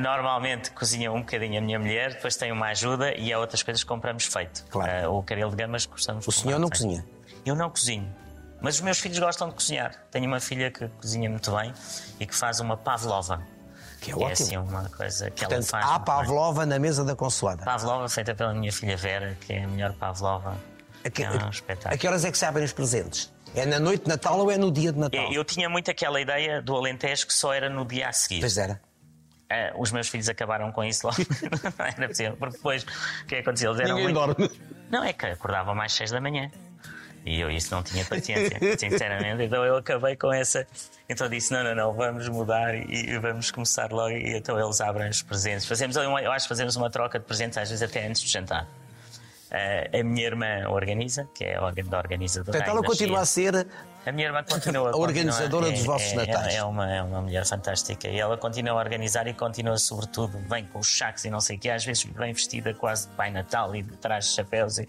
[0.00, 3.82] Normalmente cozinha um bocadinho a minha mulher, depois tem uma ajuda e há outras coisas
[3.82, 4.64] que compramos feito.
[4.70, 4.90] Claro.
[5.06, 7.04] Ah, o caril de gambas gostamos O senhor não cozinha?
[7.44, 8.08] Eu não cozinho.
[8.60, 9.94] Mas os meus filhos gostam de cozinhar.
[10.10, 11.72] Tenho uma filha que cozinha muito bem
[12.18, 13.42] e que faz uma pavlova.
[14.00, 15.84] Que é Que é assim uma coisa que ela Portanto, faz.
[15.84, 16.14] há muito bem.
[16.16, 17.64] Pavlova na mesa da consoada.
[17.64, 20.56] Pavlova feita pela minha filha Vera, que é a melhor Pavlova.
[21.04, 21.94] A que, é um espetáculo.
[21.94, 23.32] a que horas é que se abrem os presentes?
[23.54, 25.20] É na noite de Natal ou é no dia de Natal?
[25.20, 28.40] É, Eu tinha muito aquela ideia do Alentejo que só era no dia a seguir.
[28.40, 28.80] Pois era.
[29.50, 31.18] Ah, os meus filhos acabaram com isso logo.
[31.78, 32.36] não era possível.
[32.36, 33.72] Porque depois, o que é que aconteceu?
[33.72, 34.34] Eles eram Ninguém muito...
[34.36, 34.60] dorme.
[34.90, 36.50] Não, é que acordavam mais seis da manhã.
[37.26, 39.42] E eu isso não tinha paciência, sinceramente.
[39.42, 40.66] Então eu acabei com essa.
[41.08, 44.10] Então disse: não, não, não, vamos mudar e, e vamos começar logo.
[44.10, 45.66] E então eles abrem os presentes.
[45.66, 48.66] Fazemos, eu acho que fazemos uma troca de presentes, às vezes até antes de jantar.
[49.50, 52.58] Ah, a minha irmã organiza, que é da organizadora.
[52.58, 53.66] Portanto, ela continua a ser
[54.06, 56.54] A minha irmã continua A organizadora continua- dos vossos é, natais.
[56.54, 60.38] É, é uma, é uma mulher fantástica e ela continua a organizar e continua, sobretudo,
[60.48, 63.14] vem com os sacos e não sei o que, às vezes vem vestida quase de
[63.14, 64.86] Pai Natal e traz chapéus e,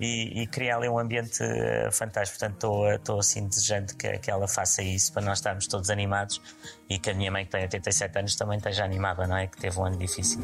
[0.00, 2.38] e, e cria ali um ambiente eh, fantástico.
[2.38, 6.40] Portanto, estou, estou assim desejando que, que ela faça isso para nós estarmos todos animados
[6.88, 9.46] e que a minha mãe, que tem 87 anos, também esteja animada, não é?
[9.46, 10.40] Que teve um ano difícil.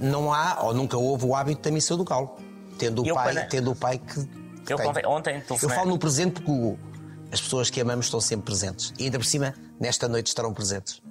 [0.00, 2.36] Não há, ou nunca houve o hábito da missa do galo.
[2.78, 4.26] Tendo o Eu, pai, quando- tendo o pai que.
[4.64, 4.86] que Eu tem.
[4.86, 5.76] conve- ontem Eu telefonei.
[5.76, 6.78] falo no presente porque o-
[7.30, 8.92] as pessoas que amamos estão sempre presentes.
[8.98, 11.02] E ainda por cima, nesta noite estarão presentes.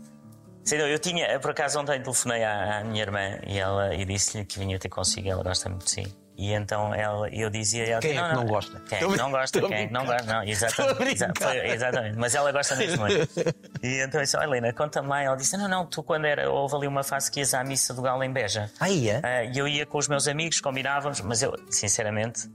[0.63, 4.45] Sim, eu tinha, por acaso ontem telefonei à, à minha irmã e, ela, e disse-lhe
[4.45, 6.15] que vinha ter consigo, ela gosta muito de si.
[6.41, 8.79] E então ela, eu dizia ela Quem é que não gosta?
[8.87, 9.61] Quem é que não gosta?
[9.61, 10.23] Quem é que não gosta?
[10.33, 12.17] Não, exatamente, foi- exatamente.
[12.17, 13.03] Mas ela gosta mesmo.
[13.83, 15.21] E então eu disse: Olha, Helena, conta-me lá.
[15.21, 17.93] Ela disse: Não, não, tu quando era, houve ali uma fase que ias à missa
[17.93, 18.69] do Galo em Beja.
[18.79, 19.19] Ah, ia?
[19.23, 22.49] Ah, E eu ia com os meus amigos, combinávamos, mas eu, sinceramente,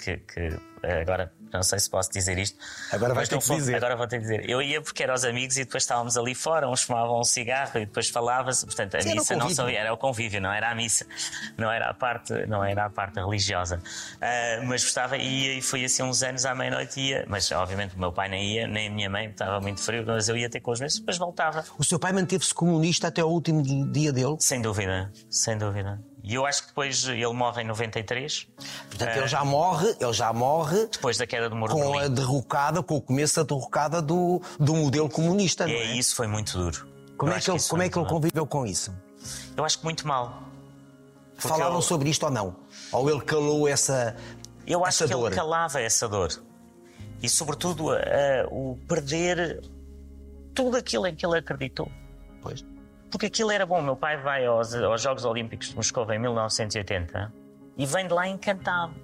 [0.00, 0.58] que, que
[1.02, 2.56] agora não sei se posso dizer isto.
[2.92, 3.74] Agora vais ter que foi- dizer.
[3.74, 4.48] Agora vou ter que dizer.
[4.48, 7.72] Eu ia porque eram os amigos e depois estávamos ali fora, uns fumavam um cigarro
[7.80, 8.64] e depois falava-se.
[8.64, 11.04] Portanto, a Sim, o missa não só era o convívio, não era a missa,
[11.58, 13.82] não era a parte, não era a parte religiosa.
[14.20, 17.98] Ah, mas gostava ia e fui assim uns anos à meia-noite ia, mas obviamente o
[17.98, 20.60] meu pai nem ia, nem a minha mãe, estava muito frio, mas eu ia ter
[20.60, 21.64] com os meus, depois voltava.
[21.78, 24.36] O seu pai manteve-se comunista até ao último dia dele.
[24.38, 26.00] Sem dúvida, sem dúvida.
[26.22, 28.46] E eu acho que depois ele morre em 93,
[28.88, 32.82] Portanto, ele já morre, ele já morre depois da queda do muro com a derrocada,
[32.82, 35.68] com o começo da derrocada do, do modelo comunista.
[35.68, 35.78] E é?
[35.92, 36.86] é, isso foi muito duro.
[37.16, 38.94] Como, Eu é que ele, como é que ele conviveu com isso?
[39.56, 40.42] Eu acho que muito mal.
[41.36, 42.56] Falaram eu- sobre isto ou não?
[42.92, 44.14] Ou ele calou essa,
[44.66, 45.26] Eu acho essa que dor?
[45.28, 46.30] ele calava essa dor.
[47.22, 49.62] E, sobretudo, eh, o perder
[50.54, 51.90] tudo aquilo em que ele acreditou.
[53.10, 53.82] Porque aquilo era bom.
[53.82, 57.32] Meu pai vai aos, aos Jogos Olímpicos de Moscou em 1980
[57.76, 58.94] e vem de lá encantado.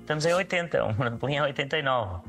[0.00, 2.22] Estamos em 80, o Berlim é 89.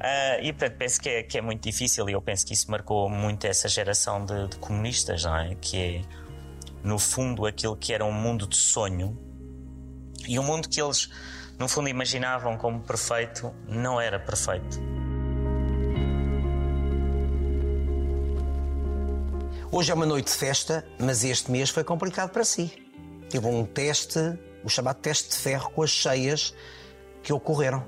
[0.00, 2.70] Ah, e portanto penso que é, que é muito difícil e eu penso que isso
[2.70, 5.54] marcou muito essa geração de, de comunistas, não é?
[5.60, 6.02] Que é,
[6.82, 9.18] no fundo, aquilo que era um mundo de sonho
[10.28, 11.10] e um mundo que eles,
[11.58, 14.78] no fundo, imaginavam como perfeito, não era perfeito.
[19.76, 22.70] Hoje é uma noite de festa, mas este mês foi complicado para si.
[23.28, 24.18] Teve um teste,
[24.62, 26.54] o chamado teste de ferro com as cheias
[27.24, 27.84] que ocorreram.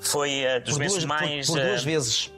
[0.00, 1.46] Foi ah, dos Por meses duas, por- mais.
[1.46, 2.32] por, ah, duas vezes.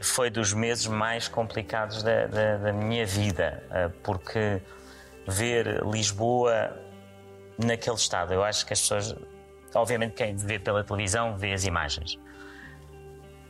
[0.00, 4.62] foi dos meses mais complicados da, da- da minha vida, eh, porque
[5.26, 6.76] ver Lisboa
[7.58, 9.14] naquele estado, eu acho que as pessoas,
[9.74, 12.16] obviamente, quem vê pela televisão vê as imagens,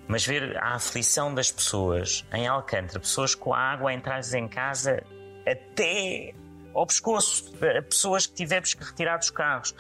[0.08, 4.48] Mas ver a aflição das pessoas em Alcântara, pessoas com a água a entrar em
[4.48, 5.02] casa
[5.46, 6.34] até
[6.74, 7.52] ao pescoço,
[7.88, 9.74] pessoas que tivemos que retirar dos carros,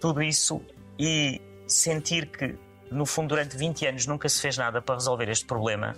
[0.00, 0.60] tudo isso
[0.98, 2.56] e sentir que,
[2.90, 5.94] no fundo, durante 20 anos nunca se fez nada para resolver este problema.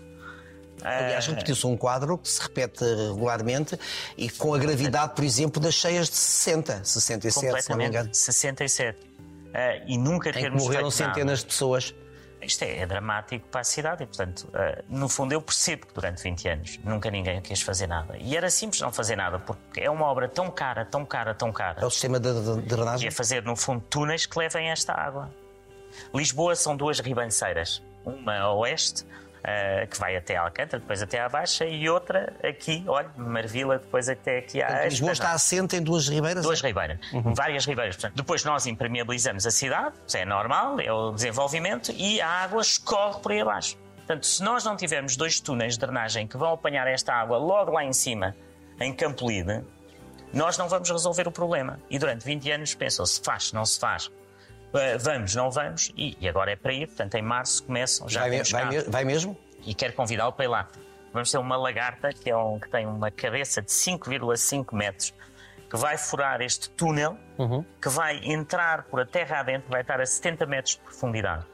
[0.83, 3.79] Aliás, repetiu-se um quadro que se repete regularmente
[4.17, 8.09] e com a gravidade, por exemplo, das cheias de 60, 67, se não me engano,
[8.09, 8.99] completamente 67.
[9.55, 11.15] Ah, e nunca termos morreram feito nada.
[11.15, 11.95] centenas de pessoas.
[12.47, 15.93] Isto é, é dramático para a cidade e, portanto, eh, no fundo, eu percebo que
[15.95, 18.17] durante 20 anos nunca ninguém quis fazer nada.
[18.19, 21.49] E era simples não fazer nada, porque é uma obra tão cara, tão cara, tão
[21.49, 23.09] É cara, o sistema de, de- drenagem.
[23.09, 25.29] é fazer, no fundo, túneis que levem esta água.
[26.15, 29.05] Lisboa são duas ribanceiras, uma a oeste,
[29.49, 34.09] eh, que vai até Alcântara, depois até à Baixa, e outra aqui, olha, Marvila, depois
[34.09, 36.43] até aqui à Portanto, Lisboa está assente em duas ribeiras.
[36.43, 36.67] Duas é?
[36.67, 37.95] ribeiras, várias ribeiras.
[37.95, 42.61] Portanto, depois nós impermeabilizamos a cidade, isso é normal, é o desenvolvimento, e a água
[42.61, 43.77] escorre por aí abaixo.
[43.99, 47.71] Portanto, se nós não tivermos dois túneis de drenagem que vão apanhar esta água logo
[47.71, 48.35] lá em cima,
[48.81, 49.65] em Campolide,
[50.33, 51.79] nós não vamos resolver o problema.
[51.89, 54.11] E durante 20 anos pensam se faz, não se faz.
[54.75, 56.87] Uh, Vamos, não vamos, e, e agora é para ir.
[56.87, 59.37] Portanto, em março começam, já Vai, me- vai me- vai mesmo?
[59.65, 60.69] e quero convidá-lo para ir lá.
[61.13, 65.15] Vamos ter uma lagarta que, é um, que tem uma cabeça de 5,5 metros
[65.71, 67.17] que vai furar este túnel
[67.83, 71.45] que vai entrar por a terra adentro, vai estar a 70 metros de profundidade.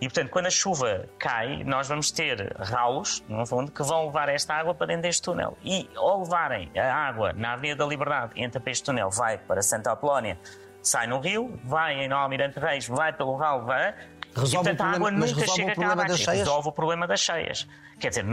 [0.00, 4.28] E portanto, quando a chuva cai, nós vamos ter ralos, no fundo, que vão levar
[4.28, 5.56] esta água para dentro deste túnel.
[5.64, 9.62] E ao levarem a água na Avenida da Liberdade, entra para este túnel, vai para
[9.62, 10.38] Santa Apolónia,
[10.86, 13.94] sai no rio, vai em Almirante Reis, vai pelo vai.
[14.34, 16.30] Resolve e, portanto, problema- a água mas nunca chega cá problema abaixo.
[16.30, 17.66] Resolve o problema das cheias.
[17.98, 18.24] Quer dizer,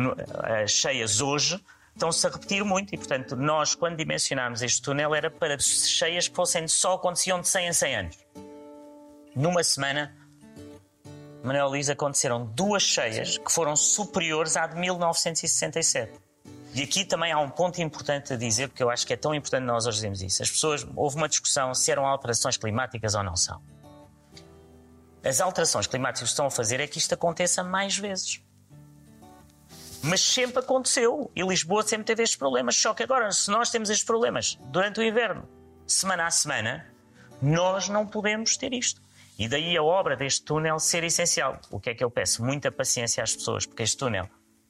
[0.64, 1.64] as cheias hoje
[1.94, 6.36] estão-se a repetir muito e, portanto, nós, quando dimensionámos este túnel, era para cheias que
[6.36, 8.18] fossem só aconteciam de 100 em 100 anos.
[9.36, 10.14] Numa semana,
[11.44, 16.12] Manuel Luís, aconteceram duas cheias que foram superiores à de 1967.
[16.74, 19.34] E aqui também há um ponto importante a dizer, porque eu acho que é tão
[19.36, 20.42] importante nós hoje dizermos isso.
[20.42, 23.62] As pessoas, houve uma discussão se eram alterações climáticas ou não são.
[25.24, 28.42] As alterações climáticas que estão a fazer é que isto aconteça mais vezes.
[30.02, 31.32] Mas sempre aconteceu.
[31.36, 32.76] E Lisboa sempre teve estes problemas.
[32.76, 35.48] Só que agora, se nós temos estes problemas durante o inverno,
[35.86, 36.88] semana a semana,
[37.40, 39.00] nós não podemos ter isto.
[39.38, 41.60] E daí a obra deste túnel ser essencial.
[41.70, 42.44] O que é que eu peço?
[42.44, 44.28] Muita paciência às pessoas, porque este túnel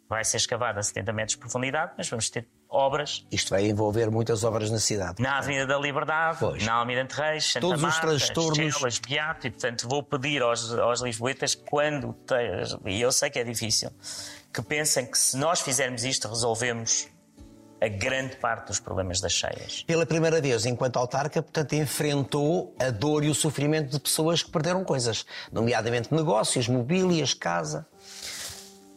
[0.10, 4.10] vai ser escavado a 70 metros de profundidade, mas vamos ter obras Isto vai envolver
[4.12, 5.22] muitas obras na cidade.
[5.22, 6.64] na Avenida da Liberdade, Pois.
[6.64, 8.58] na Almirante Reis, Santa Todos os Marta, transtornos.
[8.76, 12.16] Estelas, Beato, e portanto vou pedir aos, aos lisboetas quando,
[12.86, 13.92] e eu sei que é difícil,
[14.54, 17.08] que pensem que se nós fizermos isto resolvemos
[17.82, 19.84] a grande parte dos problemas das cheias.
[19.84, 24.50] Pela primeira vez, enquanto autarca, portanto, enfrentou a dor e o sofrimento de pessoas que
[24.50, 27.86] perderam coisas, nomeadamente negócios, mobílias, casa.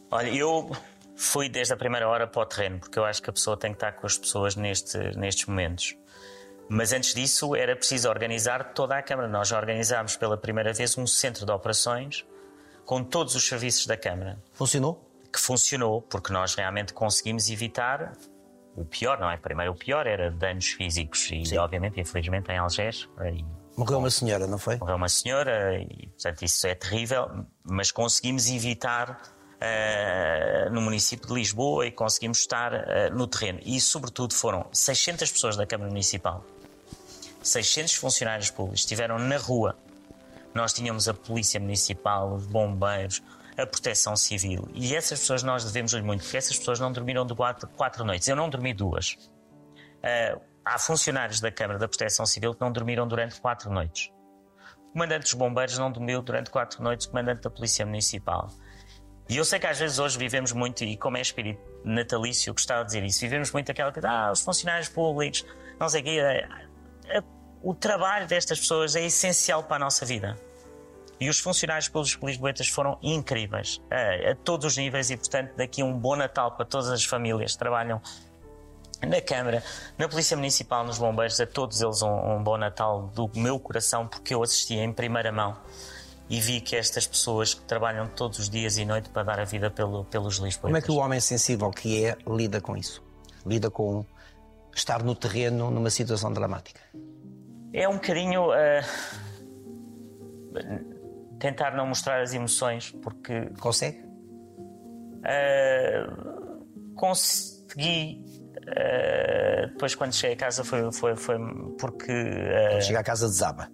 [0.09, 0.71] Olha, eu
[1.17, 3.73] fui desde a primeira hora para o terreno, porque eu acho que a pessoa tem
[3.73, 5.97] que estar com as pessoas neste, nestes momentos.
[6.69, 9.29] Mas antes disso era preciso organizar toda a Câmara.
[9.29, 12.27] Nós organizámos pela primeira vez um centro de operações
[12.85, 14.39] com todos os serviços da Câmara.
[14.53, 15.07] Funcionou?
[15.37, 18.13] que funcionou, porque nós realmente conseguimos evitar
[18.75, 19.37] o pior, não é?
[19.37, 23.45] Primeiro, o pior era danos físicos e, obviamente, infelizmente, em Algés e
[23.77, 24.77] Morreu uma senhora, não foi?
[24.77, 29.21] morreu uma senhora e, portanto, isso é terrível, mas conseguimos evitar
[29.61, 33.61] eh, no município de Lisboa e conseguimos estar eh, no terreno.
[33.65, 36.45] E, sobretudo, foram 600 pessoas da Câmara Municipal,
[37.43, 39.77] 600 funcionários públicos estiveram na rua.
[40.55, 43.23] Nós tínhamos a Polícia Municipal, os bombeiros,
[43.57, 44.69] a Proteção Civil.
[44.75, 48.27] E essas pessoas nós devemos-lhe muito, porque essas pessoas não dormiram de quatro, quatro noites.
[48.27, 49.17] Eu não dormi duas.
[50.03, 54.11] Ah, há funcionários da Câmara da Proteção Civil que não dormiram durante quatro noites.
[54.89, 58.51] O comandante dos bombeiros não dormiu durante quatro noites, o comandante da Polícia Municipal.
[59.29, 62.83] E eu sei que às vezes hoje vivemos muito, e como é espírito natalício, gostava
[62.83, 65.45] de dizer isso, vivemos muito aquela coisa, ah, os funcionários públicos,
[65.81, 66.21] não sei o quê.
[66.21, 67.23] Ah,
[67.63, 70.39] O trabalho destas pessoas é essencial para a nossa vida.
[71.19, 75.83] E os funcionários públicos lisboetas foram incríveis, a, a todos os níveis, e portanto, daqui
[75.83, 78.01] um bom Natal para todas as famílias que trabalham
[79.03, 79.63] na Câmara,
[79.99, 84.07] na Polícia Municipal, nos Bombeiros, a todos eles um, um bom Natal do meu coração,
[84.07, 85.57] porque eu assisti em primeira mão
[86.29, 89.45] e vi que estas pessoas que trabalham todos os dias e noite para dar a
[89.45, 90.61] vida pelo, pelos lisboetas.
[90.61, 93.03] Como é que o homem sensível que é lida com isso?
[93.45, 94.05] Lida com
[94.75, 96.81] estar no terreno numa situação dramática?
[97.73, 98.83] É um bocadinho ah,
[101.39, 104.05] tentar não mostrar as emoções, porque Consegue?
[105.27, 108.23] Uh, consegui.
[108.59, 111.37] uh, depois, quando cheguei a casa, foi, foi, foi
[111.79, 113.69] porque uh, Chega à casa desaba.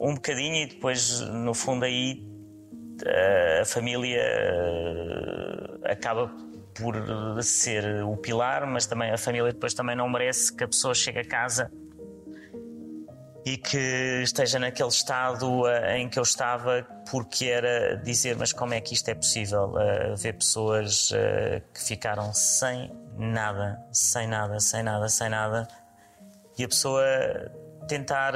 [0.00, 2.26] Um bocadinho, e depois, no fundo, aí
[3.04, 6.30] eh, a família eh, acaba
[6.74, 10.94] por ser o pilar, mas também a família depois também não merece que a pessoa
[10.94, 11.70] chegue a casa
[13.44, 18.72] e que esteja naquele estado eh, em que eu estava, porque era dizer, mas como
[18.74, 19.74] é que isto é possível?
[20.16, 21.12] Ver pessoas
[21.72, 25.68] que ficaram sem nada, sem nada, sem nada, sem nada,
[26.58, 27.04] e a pessoa
[27.86, 28.34] tentar,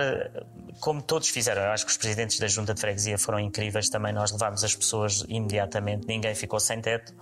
[0.80, 4.32] como todos fizeram, acho que os presidentes da Junta de Freguesia foram incríveis também, nós
[4.32, 7.14] levámos as pessoas imediatamente, ninguém ficou sem teto,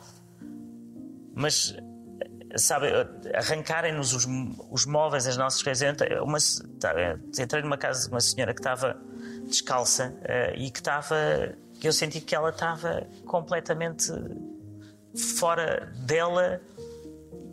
[1.34, 1.74] mas
[2.56, 2.88] sabe,
[3.34, 4.26] arrancarem-nos os,
[4.70, 5.94] os móveis, as nossas coisas.
[6.22, 6.38] Uma,
[6.80, 6.94] tá,
[7.38, 9.00] entrei numa casa de uma senhora que estava
[9.46, 10.14] descalça
[10.56, 11.16] e que estava.
[11.82, 14.10] Eu senti que ela estava completamente
[15.38, 16.60] fora dela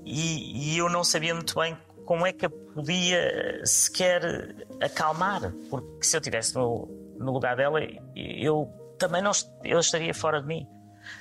[0.03, 6.05] e, e, eu não sabia muito bem como é que a podia sequer acalmar, porque
[6.05, 6.87] se eu estivesse no,
[7.17, 7.79] no lugar dela,
[8.15, 9.31] eu também não
[9.63, 10.67] eu estaria fora de mim.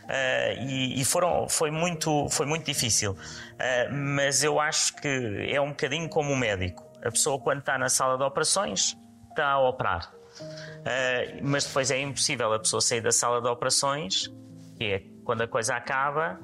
[0.04, 3.12] Uh, e, e, foram, foi, muito, foi muito difícil.
[3.12, 6.90] Uh, mas eu acho que é um bocadinho como o médico.
[7.04, 8.96] A pessoa, quando está na sala de operações,
[9.30, 10.10] está a operar.
[10.40, 14.32] Uh, mas depois é impossível a pessoa sair da sala de operações,
[14.78, 16.40] que é quando a coisa acaba,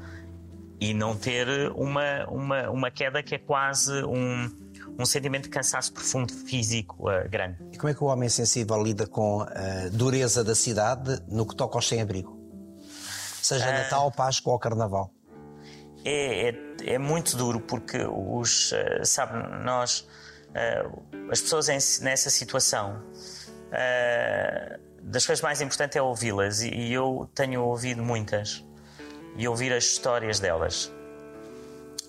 [0.81, 4.51] e não ter uma, uma, uma queda que é quase um,
[4.99, 7.59] um sentimento de cansaço profundo físico uh, grande.
[7.71, 11.55] E como é que o homem sensível lida com a dureza da cidade no que
[11.55, 12.41] toca aos sem-abrigo?
[13.43, 15.13] Seja uh, Natal, Páscoa ou Carnaval?
[16.03, 16.55] É, é,
[16.95, 20.09] é, muito duro porque os, uh, sabe, nós,
[21.31, 23.03] as pessoas em, nessa situação,
[25.03, 28.65] das coisas mais importantes é ouvi-las e, e eu tenho ouvido muitas
[29.41, 30.93] e ouvir as histórias delas.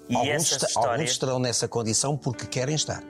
[0.10, 0.76] E alguns, histórias...
[0.76, 3.02] alguns estarão nessa condição porque querem estar.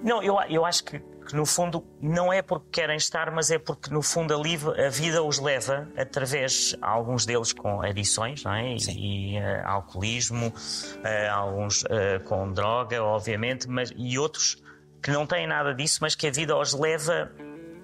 [0.00, 3.58] Não, eu, eu acho que, que, no fundo não é porque querem estar, mas é
[3.58, 8.78] porque no fundo a, a vida os leva através, alguns deles com adições, não é?
[8.78, 8.92] Sim.
[8.96, 14.62] E, uh, alcoolismo, uh, alguns uh, com droga, obviamente, mas, e outros
[15.02, 17.32] que não têm nada disso, mas que a vida os leva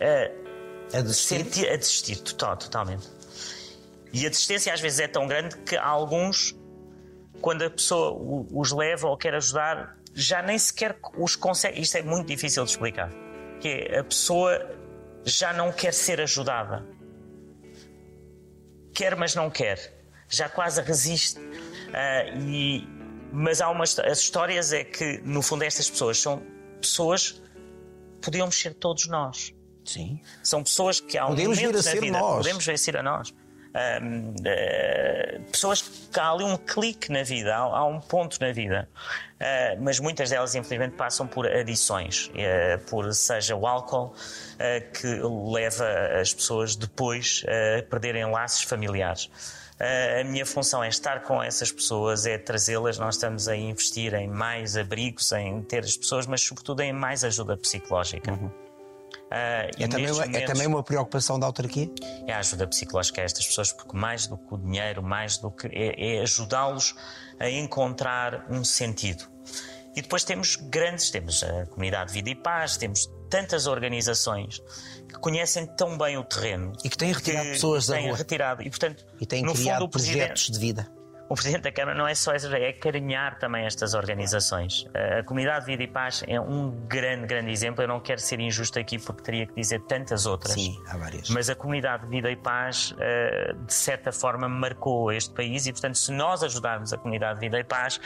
[0.00, 3.08] a, a desistir, sentir, a desistir total, totalmente.
[4.14, 6.56] E a desistência às vezes é tão grande que alguns,
[7.40, 8.16] quando a pessoa
[8.52, 11.80] os leva ou quer ajudar, já nem sequer os consegue.
[11.80, 13.10] Isto é muito difícil de explicar.
[13.60, 14.70] Que é, a pessoa
[15.24, 16.86] já não quer ser ajudada.
[18.94, 19.92] Quer, mas não quer.
[20.28, 21.40] Já quase resiste.
[21.40, 22.88] Uh, e,
[23.32, 26.40] mas há umas as histórias é que, no fundo, estas pessoas são
[26.80, 27.42] pessoas
[28.22, 29.52] podíamos ser todos nós.
[29.84, 30.20] Sim.
[30.40, 32.36] São pessoas que há um podemos momento vir a ser vida nós.
[32.36, 33.34] podemos vir a ser a nós
[33.74, 38.88] uh, pessoas que há ali um clique na vida, há, há um ponto na vida.
[39.34, 44.14] Uh, mas muitas delas, infelizmente, passam por adições, uh, por seja o álcool,
[45.00, 45.20] que
[45.52, 45.86] leva
[46.20, 49.28] as pessoas depois a perderem laços familiares.
[49.74, 52.96] Uh, a minha função é estar com essas pessoas, é trazê-las.
[52.96, 57.24] Nós estamos a investir em mais abrigos, em ter as pessoas, mas sobretudo em mais
[57.24, 58.32] ajuda psicológica.
[58.32, 58.63] Uhum.
[59.24, 61.90] Uh, é, também, momentos, é também uma preocupação da autarquia?
[62.26, 65.50] É a ajuda psicológica a estas pessoas, porque mais do que o dinheiro, mais do
[65.50, 65.66] que.
[65.68, 66.94] é, é ajudá-los
[67.40, 69.24] a encontrar um sentido.
[69.96, 74.60] E depois temos grandes, temos a Comunidade Vida e Paz, temos tantas organizações
[75.08, 78.16] que conhecem tão bem o terreno e que têm retirado pessoas da rua.
[78.16, 80.88] retirado e portanto e têm no criado fundo, projetos de vida
[81.35, 84.87] o Presidente da Câmara não é só essa, é carinhar também estas organizações.
[85.18, 87.82] A Comunidade Vida e Paz é um grande, grande exemplo.
[87.82, 90.55] Eu não quero ser injusto aqui porque teria que dizer tantas outras.
[90.55, 91.28] Sim, há várias.
[91.30, 95.99] Mas a Comunidade Vida e Paz, eh, de certa forma, marcou este país e, portanto,
[95.99, 98.01] se nós ajudarmos a Comunidade Vida e Paz,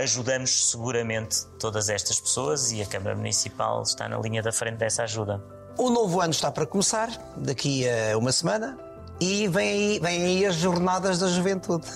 [0.00, 5.04] ajudamos seguramente todas estas pessoas e a Câmara Municipal está na linha da frente dessa
[5.04, 5.40] ajuda.
[5.78, 8.76] O novo ano está para começar, daqui a uma semana,
[9.20, 11.86] e vem aí, vem aí as Jornadas da Juventude.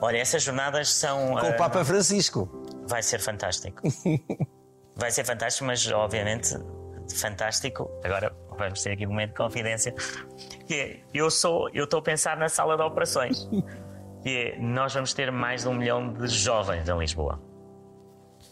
[0.00, 1.36] Olha, essas jornadas são.
[1.36, 2.48] Com o uh, Papa Francisco.
[2.86, 3.82] Vai ser fantástico.
[4.96, 6.56] vai ser fantástico, mas obviamente
[7.14, 7.90] fantástico.
[8.04, 9.94] Agora vamos ter aqui um momento de confidência.
[10.66, 13.48] Que eu sou, eu estou a pensar na sala de operações.
[14.22, 17.40] Que nós vamos ter mais de um milhão de jovens em Lisboa.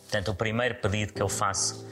[0.04, 1.86] Portanto, o primeiro pedido que eu faço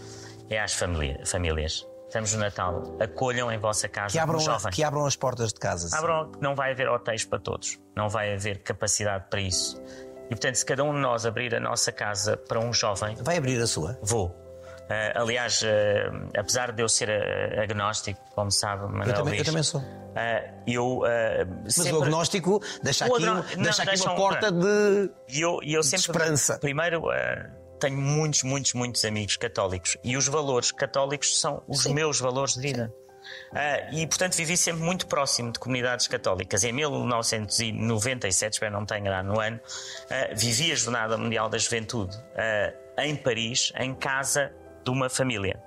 [0.48, 1.86] é às família, famílias.
[2.06, 4.70] Estamos no Natal, acolham em vossa casa Que abram, um jovem.
[4.72, 5.88] que abram as portas de casa.
[5.88, 5.96] sim.
[5.96, 9.80] Abram, não vai haver hotéis para todos, não vai haver capacidade para isso.
[10.26, 13.36] E portanto, se cada um de nós abrir a nossa casa para um jovem, Vai
[13.36, 13.98] abrir a sua.
[14.02, 14.34] vou.
[14.88, 19.38] Eh, aliás, eh, apesar de eu ser eh, agnóstico, como sabe, Manuel Eu também, eu
[19.38, 19.82] Luís, também sou.
[20.66, 21.02] eu
[21.64, 21.92] Mas sempre...
[21.92, 25.10] o agnóstico deixa O aqui, não, deixa aqui deixa uma um- porta de.
[25.28, 26.06] E eu, eu sempre.
[26.06, 26.58] esperança.
[26.60, 27.02] Primeiro,
[27.78, 32.60] tenho muitos, muitos, muitos amigos católicos e os valores católicos são os meus valores de
[32.60, 32.92] vida.
[33.52, 36.64] Ah, e, portanto, vivi sempre muito próximo de comunidades católicas.
[36.64, 39.60] Em 1997, espero não me ter enganado no ano,
[40.10, 42.72] ah, vivi a Jornada Mundial da Juventude ah,
[43.04, 44.52] em Paris, em casa
[44.84, 45.60] de uma família.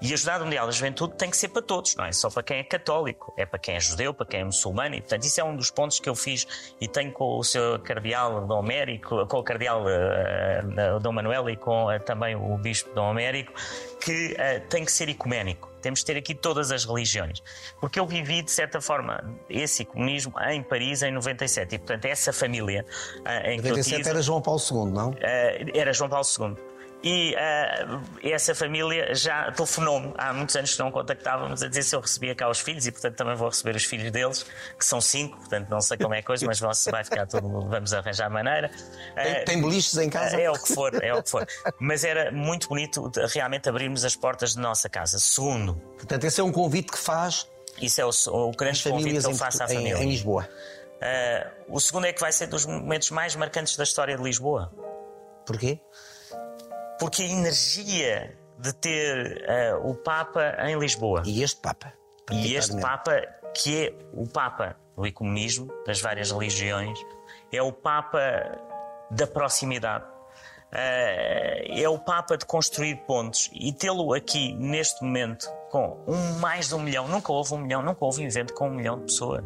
[0.00, 2.42] E a Jornada Mundial da Juventude tem que ser para todos, não é só para
[2.42, 5.40] quem é católico, é para quem é judeu, para quem é muçulmano, e portanto isso
[5.40, 6.46] é um dos pontos que eu fiz
[6.80, 11.56] e tenho com o seu cardeal Dom Américo, com o cardeal uh, Dom Manuel e
[11.56, 13.52] com uh, também o bispo Dom Américo,
[14.00, 15.68] que uh, tem que ser ecuménico.
[15.82, 17.42] Temos de ter aqui todas as religiões.
[17.80, 21.74] Porque eu vivi, de certa forma, esse ecumenismo em Paris em 97.
[21.74, 22.84] E, portanto, essa família
[23.44, 25.14] em 97 que eu tive, era João Paulo II, não?
[25.72, 26.56] era João Paulo II.
[27.02, 31.94] E uh, essa família já telefonou-me há muitos anos que não contactávamos a dizer se
[31.94, 34.44] eu recebia cá os filhos e, portanto, também vou receber os filhos deles,
[34.76, 37.92] que são cinco, portanto, não sei como é a coisa, mas vai ficar tudo, vamos
[37.94, 38.68] arranjar maneira.
[39.14, 40.40] Tem, uh, tem beliches em casa?
[40.40, 41.46] É o que for, é o que for.
[41.78, 45.20] Mas era muito bonito realmente abrirmos as portas de nossa casa.
[45.20, 45.74] Segundo.
[45.96, 47.46] Portanto, esse é um convite que faz.
[47.80, 49.98] Isso é o, o grande convite que eu faço à família.
[49.98, 50.48] Em, em Lisboa.
[50.98, 54.72] Uh, o segundo é que vai ser dos momentos mais marcantes da história de Lisboa.
[55.46, 55.80] Porquê?
[56.98, 59.46] Porque a energia de ter
[59.76, 61.22] uh, o Papa em Lisboa.
[61.24, 61.92] E este Papa.
[62.30, 63.22] E este Papa,
[63.54, 66.98] que é o Papa do ecumenismo, das várias religiões,
[67.52, 68.20] é o Papa
[69.10, 70.04] da proximidade.
[70.70, 76.68] Uh, é o Papa de construir pontos e tê-lo aqui neste momento com um, mais
[76.68, 79.04] de um milhão, nunca houve um milhão, nunca houve um evento com um milhão de
[79.04, 79.44] pessoas.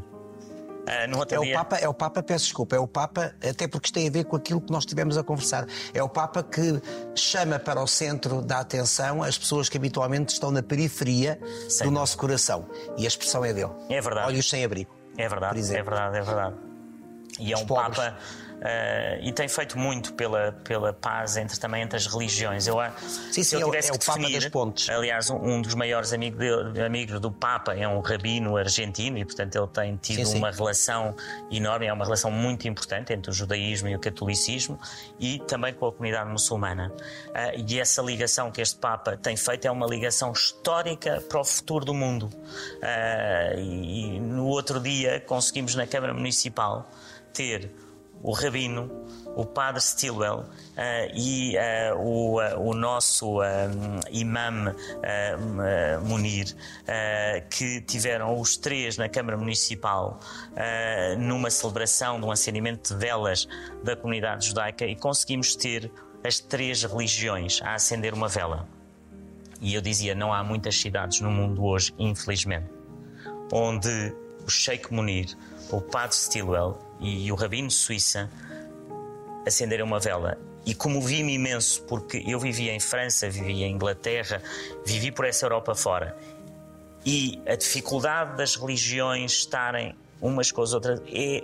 [1.05, 1.55] Uh, no outro é, dia...
[1.55, 4.11] o Papa, é o Papa, peço desculpa, é o Papa, até porque isto tem a
[4.11, 5.67] ver com aquilo que nós tivemos a conversar.
[5.95, 6.81] É o Papa que
[7.15, 11.39] chama para o centro da atenção as pessoas que habitualmente estão na periferia
[11.83, 12.67] do nosso coração.
[12.97, 13.73] E a expressão é dele.
[13.89, 14.29] É verdade.
[14.29, 14.95] Olhos sem abrigo.
[15.17, 16.57] É verdade, é verdade, é verdade.
[17.39, 17.97] E é um pobres.
[17.97, 18.19] Papa
[18.63, 22.69] Uh, e tem feito muito pela, pela paz entre, também entre as religiões.
[22.69, 22.77] Eu,
[23.33, 24.89] sim, sim, eu tivesse é o, é o Papa definir, das Pontes.
[24.89, 29.25] Aliás, um, um dos maiores amigo de, amigos do Papa é um rabino argentino e,
[29.25, 31.13] portanto, ele tem tido sim, uma relação
[31.51, 34.79] enorme, é uma relação muito importante entre o judaísmo e o catolicismo
[35.19, 36.93] e também com a comunidade muçulmana.
[37.31, 41.45] Uh, e essa ligação que este Papa tem feito é uma ligação histórica para o
[41.45, 42.27] futuro do mundo.
[42.27, 46.89] Uh, e, e no outro dia conseguimos na Câmara Municipal
[47.33, 47.73] ter
[48.23, 48.91] o Rabino,
[49.35, 50.45] o Padre Stilwell uh,
[51.15, 53.39] e uh, o, uh, o nosso
[54.11, 54.75] imam
[56.05, 56.55] Munir,
[57.51, 60.21] que tiveram os três na Câmara Municipal
[61.19, 63.49] numa celebração de um acendimento de velas
[63.83, 65.91] da comunidade judaica e conseguimos ter
[66.25, 68.69] as três religiões a acender uma vela.
[69.61, 72.71] E eu dizia, não há muitas cidades no mundo hoje, infelizmente,
[73.53, 74.15] onde
[74.45, 75.37] o Sheikh Munir,
[75.73, 78.31] o Padre Stilwell e o Rabino Suíça
[79.47, 80.39] acenderam uma vela.
[80.65, 84.41] E comovi-me imenso, porque eu vivia em França, vivia em Inglaterra,
[84.85, 86.17] vivi por essa Europa fora.
[87.05, 91.43] E a dificuldade das religiões estarem umas com as outras é,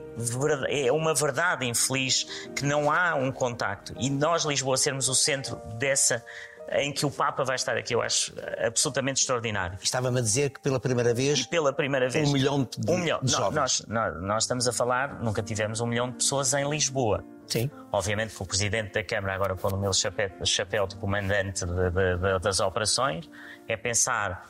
[0.68, 2.24] é uma verdade infeliz
[2.54, 3.92] que não há um contacto.
[3.98, 6.24] E nós, Lisboa, sermos o centro dessa
[6.72, 8.32] em que o Papa vai estar aqui, eu acho
[8.64, 9.78] absolutamente extraordinário.
[9.82, 11.40] Estava-me a dizer que pela primeira vez.
[11.40, 12.28] E pela primeira vez.
[12.28, 13.20] Um milhão de, um milhão.
[13.22, 13.54] de jovens.
[13.54, 17.24] Nós, nós, nós, estamos a falar, nunca tivemos um milhão de pessoas em Lisboa.
[17.46, 17.70] Sim.
[17.90, 21.90] Obviamente que o Presidente da Câmara, agora pondo o meu chapéu, chapéu de comandante de,
[21.90, 23.28] de, de, das operações,
[23.66, 24.46] é pensar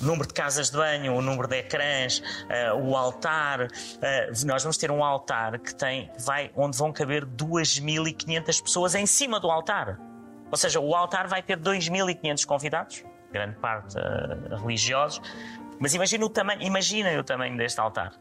[0.00, 3.62] o número de casas de banho, o número de ecrãs, uh, o altar.
[3.62, 9.06] Uh, nós vamos ter um altar que tem, vai, onde vão caber 2.500 pessoas em
[9.06, 9.98] cima do altar.
[10.52, 15.18] Ou seja, o altar vai ter 2.500 convidados, grande parte uh, religiosos,
[15.80, 18.12] mas imagina o tamanho, imaginem o tamanho deste altar.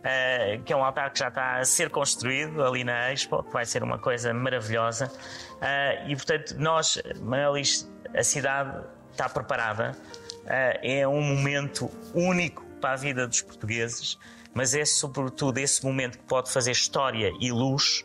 [0.00, 3.52] Uh, que é um altar que já está a ser construído ali na Expo, que
[3.52, 5.06] vai ser uma coisa maravilhosa.
[5.06, 9.96] Uh, e portanto, nós, Manelis, a cidade está preparada.
[10.42, 14.18] Uh, é um momento único para a vida dos portugueses,
[14.52, 18.04] mas é sobretudo esse momento que pode fazer história e luz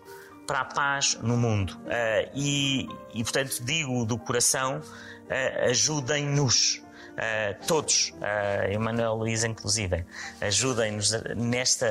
[0.49, 1.79] para a paz no mundo.
[1.85, 6.81] Uh, e, e, portanto, digo do coração: uh, ajudem-nos.
[7.09, 10.05] Uh, todos, uh, Emanuel Luís inclusive,
[10.39, 11.85] ajudem-nos nesta,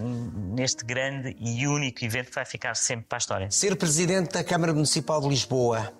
[0.00, 3.50] neste grande e único evento que vai ficar sempre para a história.
[3.52, 5.92] Ser Presidente da Câmara Municipal de Lisboa,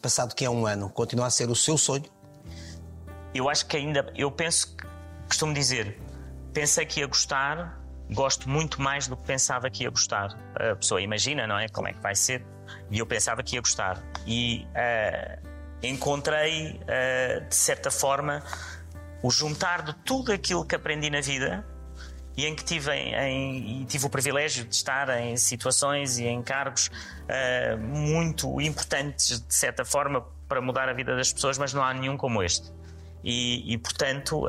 [0.00, 2.04] passado que é um ano, continua a ser o seu sonho?
[3.34, 4.76] Eu acho que ainda, eu penso,
[5.26, 6.00] costumo dizer,
[6.52, 7.79] pensei que ia gostar,
[8.12, 10.36] gosto muito mais do que pensava que ia gostar.
[10.54, 11.68] A pessoa imagina, não é?
[11.68, 12.44] Como é que vai ser?
[12.90, 14.02] E eu pensava que ia gostar.
[14.26, 15.48] E uh,
[15.82, 18.42] encontrei, uh, de certa forma,
[19.22, 21.64] o juntar de tudo aquilo que aprendi na vida
[22.36, 26.88] e em que tive, em, tive o privilégio de estar em situações e em cargos
[26.88, 31.92] uh, muito importantes, de certa forma, para mudar a vida das pessoas, mas não há
[31.94, 32.72] nenhum como este.
[33.22, 34.46] E, e, portanto,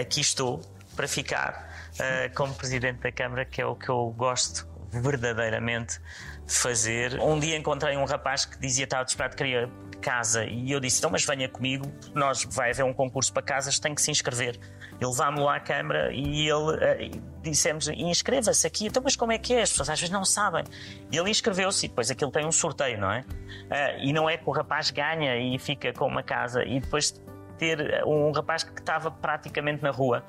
[0.00, 0.62] aqui estou
[0.96, 6.00] para ficar uh, como Presidente da Câmara, que é o que eu gosto verdadeiramente
[6.46, 7.20] de fazer.
[7.20, 9.70] Um dia encontrei um rapaz que dizia que estava desesperado, queria
[10.00, 13.78] casa e eu disse, então mas venha comigo, nós vai haver um concurso para casas,
[13.78, 14.58] tem que se inscrever.
[15.00, 19.38] Ele levámos lá à Câmara e ele uh, dissemos, inscreva-se aqui, então mas como é
[19.38, 19.62] que é?
[19.62, 20.64] As pessoas às vezes não sabem.
[21.10, 23.20] E ele inscreveu-se e depois aquilo tem um sorteio, não é?
[23.20, 27.20] Uh, e não é que o rapaz ganha e fica com uma casa e depois
[27.58, 30.22] ter um rapaz que estava praticamente na rua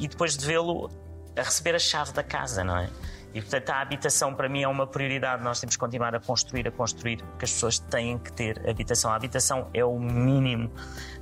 [0.00, 0.90] e depois de vê-lo
[1.36, 2.90] a receber a chave da casa, não é?
[3.32, 5.42] E portanto a habitação para mim é uma prioridade.
[5.42, 9.12] Nós temos que continuar a construir, a construir, porque as pessoas têm que ter habitação.
[9.12, 10.70] A habitação é o mínimo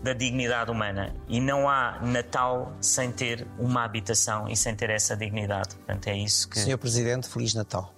[0.03, 5.15] da dignidade humana e não há Natal sem ter uma habitação e sem ter essa
[5.17, 5.75] dignidade.
[5.75, 6.59] Portanto é isso que.
[6.59, 7.95] Senhor Presidente, Feliz Natal.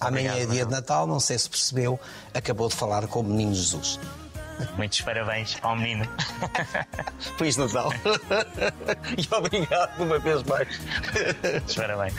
[0.00, 1.98] Amanhã é dia de Natal, não sei se percebeu,
[2.32, 3.98] acabou de falar com o Menino Jesus.
[4.76, 6.06] Muitos parabéns ao menino.
[7.36, 7.92] Feliz Natal.
[9.16, 10.80] e obrigado uma vez mais.
[11.52, 12.14] Muitos parabéns.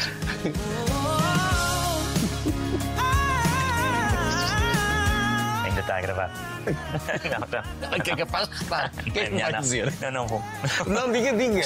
[5.65, 6.31] Ainda está a gravar.
[6.69, 7.99] Não, não.
[7.99, 8.91] Que é capaz de estar.
[8.99, 9.59] O que é que vai não.
[9.61, 9.93] dizer?
[10.01, 10.43] Não, não vou.
[10.85, 11.61] Não, diga, diga.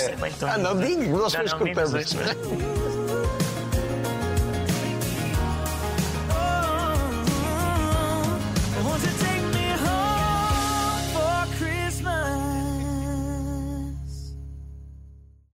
[0.48, 3.43] Ah, não, diga, nós Não, não, mas-